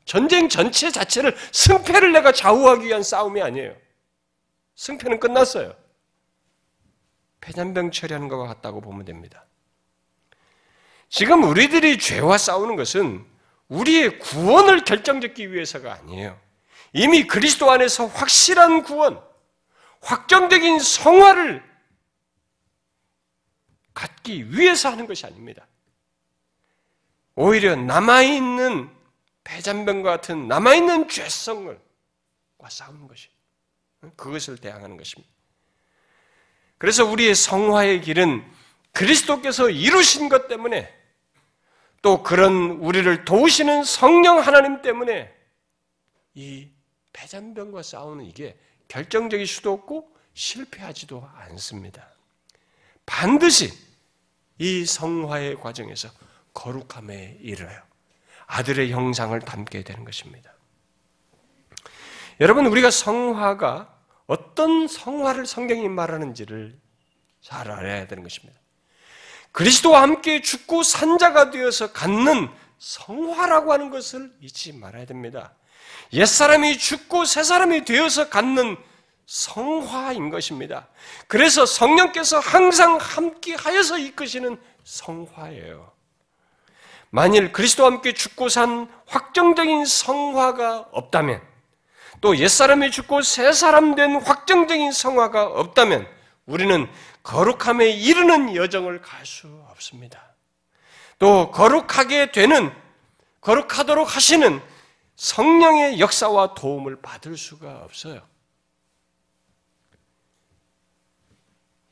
[0.05, 3.75] 전쟁 전체 자체를 승패를 내가 좌우하기 위한 싸움이 아니에요.
[4.75, 5.75] 승패는 끝났어요.
[7.41, 9.45] 폐잔병 처리하는 것과 같다고 보면 됩니다.
[11.09, 13.25] 지금 우리들이 죄와 싸우는 것은
[13.69, 16.39] 우리의 구원을 결정짓기 위해서가 아니에요.
[16.93, 19.21] 이미 그리스도 안에서 확실한 구원,
[20.01, 21.63] 확정적인 성화를
[23.93, 25.67] 갖기 위해서 하는 것이 아닙니다.
[27.35, 28.89] 오히려 남아있는
[29.43, 31.79] 폐잔병과 같은 남아있는 죄성을
[32.67, 33.29] 싸우는 것이
[34.15, 35.31] 그것을 대항하는 것입니다.
[36.77, 38.43] 그래서 우리의 성화의 길은
[38.91, 40.93] 그리스도께서 이루신 것 때문에
[42.01, 45.33] 또 그런 우리를 도우시는 성령 하나님 때문에
[46.35, 46.69] 이
[47.13, 52.09] 폐잔병과 싸우는 이게 결정적일 수도 없고 실패하지도 않습니다.
[53.05, 53.71] 반드시
[54.57, 56.09] 이 성화의 과정에서
[56.53, 57.81] 거룩함에 이르러요.
[58.47, 60.53] 아들의 형상을 담게 되는 것입니다.
[62.39, 63.94] 여러분, 우리가 성화가
[64.27, 66.79] 어떤 성화를 성경이 말하는지를
[67.41, 68.59] 잘 알아야 되는 것입니다.
[69.51, 72.49] 그리스도와 함께 죽고 산자가 되어서 갖는
[72.79, 75.53] 성화라고 하는 것을 잊지 말아야 됩니다.
[76.11, 78.77] 옛사람이 죽고 새사람이 되어서 갖는
[79.25, 80.87] 성화인 것입니다.
[81.27, 85.91] 그래서 성령께서 항상 함께 하여서 이끄시는 성화예요.
[87.09, 91.41] 만일 그리스도와 함께 죽고 산 확정적인 성화가 없다면,
[92.25, 96.07] 또 옛사람이 죽고 새 사람 된 확정적인 성화가 없다면,
[96.47, 96.89] 우리는
[97.21, 100.33] 거룩함에 이르는 여정을 갈 수 없습니다.
[101.19, 102.73] 또 거룩하게 되는,
[103.41, 104.59] 거룩하도록 하시는
[105.15, 108.27] 성령의 역사와 도움을 받을 수가 없어요.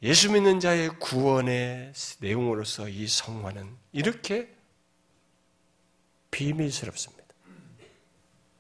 [0.02, 4.52] 예수 믿는 자의 구원의 내용으로서 이 성화는 이렇게
[6.32, 7.24] 비밀스럽습니다.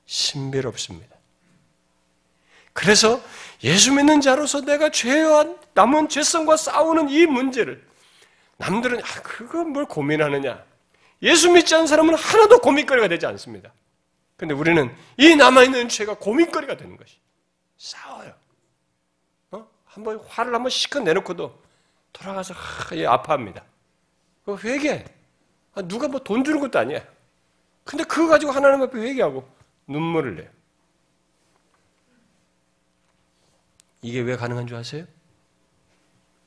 [0.05, 1.12] 신비롭습니다.
[2.73, 3.21] 그래서
[3.63, 7.85] 예수 믿는 자로서 내가 죄와 남은 죄성과 싸우는 이 문제를
[8.57, 10.63] 남들은 아 그거 뭘 고민하느냐?
[11.21, 13.71] 예수 믿지 않은 사람은 하나도 고민거리가 되지 않습니다.
[14.35, 17.17] 근데 우리는 이 남아있는 죄가 고민거리가 되는 것이
[17.77, 18.33] 싸워요.
[19.51, 19.67] 어?
[19.85, 21.61] 한번 화를 한번 시컷 내놓고도
[22.11, 23.63] 돌아가서 하, 예, 아파합니다.
[24.45, 25.05] 그 회개.
[25.75, 27.01] 아, 누가 뭐 돈 주는 것도 아니야.
[27.83, 29.47] 근데 그거 가지고 하나님 앞에 회개하고
[29.87, 30.49] 눈물을 내요.
[34.03, 35.05] 이게 왜 가능한 줄 아세요?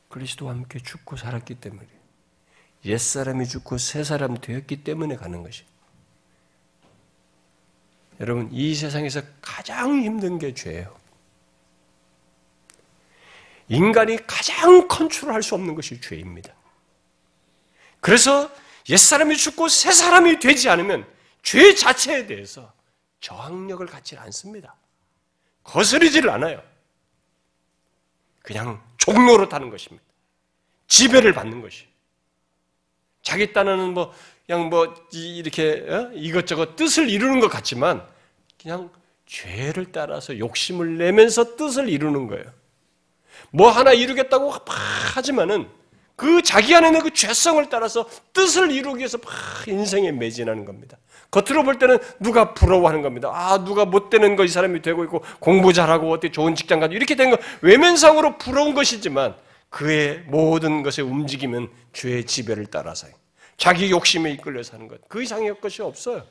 [0.09, 1.89] 그리스도와 함께 죽고 살았기 때문에
[2.85, 5.65] 옛사람이 죽고 새사람 되었기 때문에 가는 것이.
[8.21, 10.97] 여러분, 이 세상에서 가장 힘든 게 죄예요.
[13.69, 16.55] 인간이 가장 컨트롤할 수 없는 것이 죄입니다.
[18.01, 18.51] 그래서
[18.89, 21.07] 옛사람이 죽고 새사람이 되지 않으면
[21.43, 22.73] 죄 자체에 대해서
[23.21, 24.77] 저항력을 갖지 않습니다.
[25.65, 26.63] 거스르지를 않아요.
[28.47, 30.05] 그냥 종로로 타는 것입니다.
[30.87, 31.85] 지배를 받는 것이.
[33.21, 34.15] 자기 딴에는 뭐
[34.47, 36.13] 그냥 뭐 이렇게 어?
[36.15, 38.07] 이것저것 뜻을 이루는 것 같지만
[38.63, 38.89] 그냥
[39.27, 42.45] 죄를 따라서 욕심을 내면서 뜻을 이루는 거예요.
[43.51, 45.69] 뭐 하나 이루겠다고 하지만은
[46.17, 49.33] 그 자기 안에 있는 그 죄성을 따라서 뜻을 이루기 위해서 막
[49.69, 50.97] 인생에 매진하는 겁니다.
[51.31, 53.31] 겉으로 볼 때는 누가 부러워하는 겁니다.
[53.33, 56.97] 아, 누가 못 되는 거 이 사람이 되고 있고 공부 잘하고 어떻게 좋은 직장 가지고
[56.97, 59.37] 이렇게 된 거 외면상으로 부러운 것이지만
[59.69, 63.09] 그의 모든 것의 움직임은 죄의 지배를 따라서
[63.59, 65.07] 자기 욕심에 이끌려 사는 것.
[65.09, 66.25] 그 이상의 것이 없어요.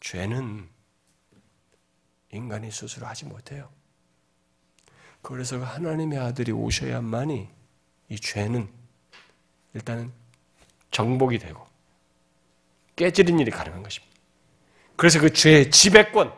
[0.00, 0.68] 죄는
[2.32, 3.68] 인간이 스스로 하지 못해요.
[5.26, 7.48] 그래서 하나님의 아들이 오셔야만이
[8.10, 8.72] 이 죄는
[9.74, 10.12] 일단은
[10.92, 11.66] 정복이 되고
[12.94, 14.14] 깨지는 일이 가능한 것입니다.
[14.94, 16.32] 그래서 그 죄의 지배권,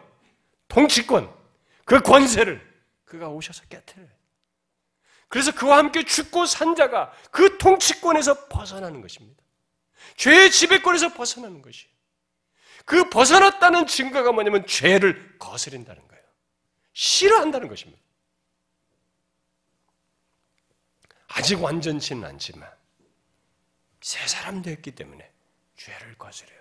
[0.68, 1.30] 통치권,
[1.84, 2.66] 그 권세를
[3.04, 4.08] 그가 오셔서 깨뜨려요.
[5.28, 9.42] 그래서 그와 함께 죽고 산 자가 그 통치권에서 벗어나는 것입니다.
[10.16, 11.88] 죄의 지배권에서 벗어나는 것이.
[12.86, 16.24] 그 벗어났다는 증거가 뭐냐면 죄를 거스린다는 거예요.
[16.94, 18.07] 싫어한다는 것입니다.
[21.28, 22.70] 아직 완전치는 않지만
[24.00, 25.30] 새 사람 되었기 때문에
[25.76, 26.58] 죄를 거스려요.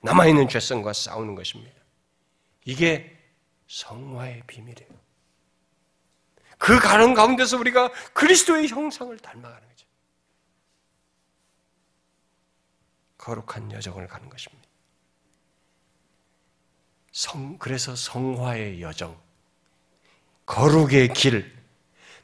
[0.00, 1.76] 남아있는 죄성과 싸우는 것입니다.
[2.64, 3.16] 이게
[3.66, 4.90] 성화의 비밀이에요.
[6.58, 9.86] 그 가는 가운데서 우리가 그리스도의 형상을 닮아가는 거죠.
[13.16, 14.68] 거룩한 여정을 가는 것입니다.
[17.12, 19.20] 성, 그래서 성화의 여정,
[20.46, 21.57] 거룩의 길,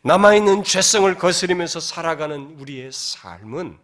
[0.06, 3.78] 남아있는 죄성을 거스리면서 살아가는 우리의 삶은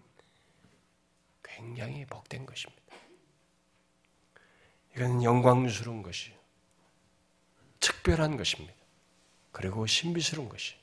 [1.42, 2.82] 굉장히 복된 것입니다.
[4.94, 6.34] 이건 영광스러운 것이요.
[7.80, 8.74] 특별한 것입니다.
[9.50, 10.74] 그리고 신비스러운 것이.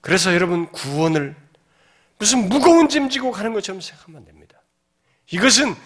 [0.00, 1.36] 그래서 여러분 구원을
[2.18, 4.60] 무슨 무거운 짐 지고 가는 것처럼 생각하면 됩니다.
[5.30, 5.76] 이것은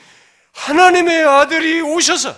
[0.52, 2.34] 하나님의 아들이 오셔서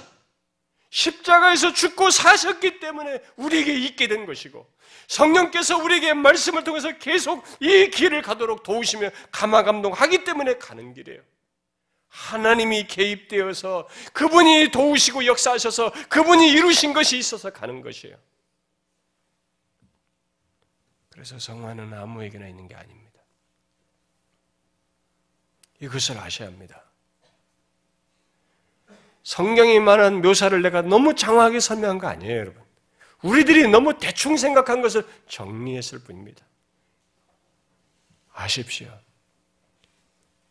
[0.91, 4.71] 십자가에서 죽고 사셨기 때문에 우리에게 있게 된 것이고
[5.09, 11.23] 성령께서 우리에게 말씀을 통해서 계속 이 길을 가도록 도우시며 감화감동하기 때문에 가는 길이에요.
[12.09, 18.17] 하나님이 개입되어서 그분이 도우시고 역사하셔서 그분이 이루신 것이 있어서 가는 것이에요.
[21.11, 23.21] 그래서 성화는 아무에게나 있는 게 아닙니다.
[25.81, 26.83] 이것을 아셔야 합니다.
[29.27, 32.63] 성경이 말한 묘사를 내가 너무 장황하게 설명한 거 아니에요, 여러분.
[33.23, 36.47] 우리들이 너무 대충 생각한 것을 정리했을 뿐입니다.
[38.33, 38.97] 아십시오.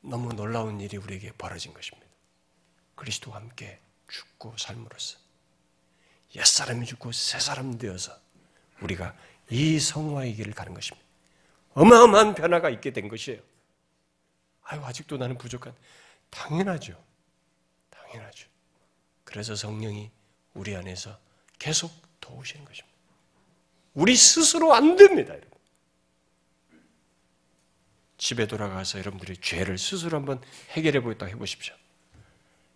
[0.02, 2.06] 너무 놀라운 일이 우리에게 벌어진 것입니다.
[2.96, 5.20] 그리스도와 함께 죽고 삶으로써
[6.36, 8.12] 옛사람이 죽고 새사람 되어서
[8.82, 9.16] 우리가
[9.52, 11.08] 이 성화의 길을 가는 것입니다.
[11.76, 13.40] 어마어마한 변화가 있게 된 것이에요.
[14.64, 15.74] 아유, 아직도 나는 부족한.
[16.30, 17.02] 당연하죠.
[17.90, 18.55] 당연하죠.
[19.36, 20.10] 그래서 성령이
[20.54, 21.20] 우리 안에서
[21.60, 22.96] 계속 도우시는 것입니다.
[23.94, 25.52] 우리 스스로 안 됩니다, 여러분.
[28.18, 31.76] 집에 돌아가서 여러분들이 죄를 스스로 한번 해결해 보겠다 해보십시오.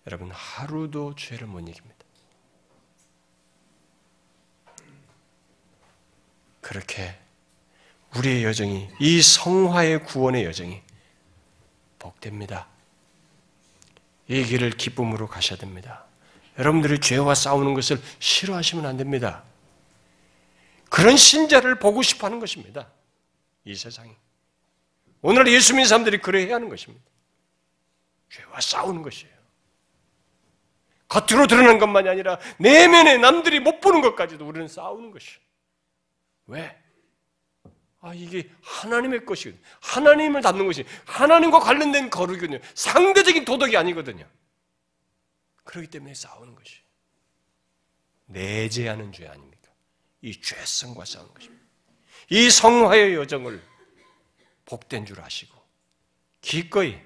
[0.05, 1.95] 여러분, 하루도 죄를 못 이깁니다.
[6.59, 7.17] 그렇게
[8.17, 10.81] 우리의 여정이, 이 성화의 구원의 여정이
[11.99, 12.67] 복됩니다.
[14.27, 16.08] 이 길을 기쁨으로 가셔야 됩니다.
[16.59, 19.43] 여러분들이 죄와 싸우는 것을 싫어하시면 안 됩니다.
[20.89, 22.91] 그런 신자를 보고 싶어 하는 것입니다.
[23.63, 24.11] 이 세상이.
[25.21, 27.03] 오늘 예수 믿는 사람들이 그래야 하는 것입니다.
[28.29, 29.33] 죄와 싸우는 것이에요.
[31.07, 35.39] 겉으로 드러난 것만이 아니라 내면에 남들이 못 보는 것까지도 우리는 싸우는 것이에요.
[36.47, 36.77] 왜?
[38.01, 39.61] 아, 이게 하나님의 것이거든요.
[39.81, 42.59] 하나님을 닮는 것이 하나님과 관련된 거룩이거든요.
[42.75, 44.25] 상대적인 도덕이 아니거든요.
[45.69, 46.81] 그렇기 때문에 싸우는 것이
[48.25, 49.71] 내재하는 죄 아닙니까?
[50.21, 51.63] 이 죄성과 싸우는 것입니다.
[52.31, 53.63] 이 성화의 여정을
[54.65, 55.55] 복된 줄 아시고
[56.41, 56.99] 기꺼이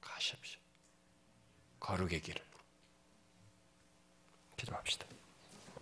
[0.00, 0.58] 가십시오.
[1.78, 2.42] 거룩의 길을
[4.56, 5.11] 기도합시다.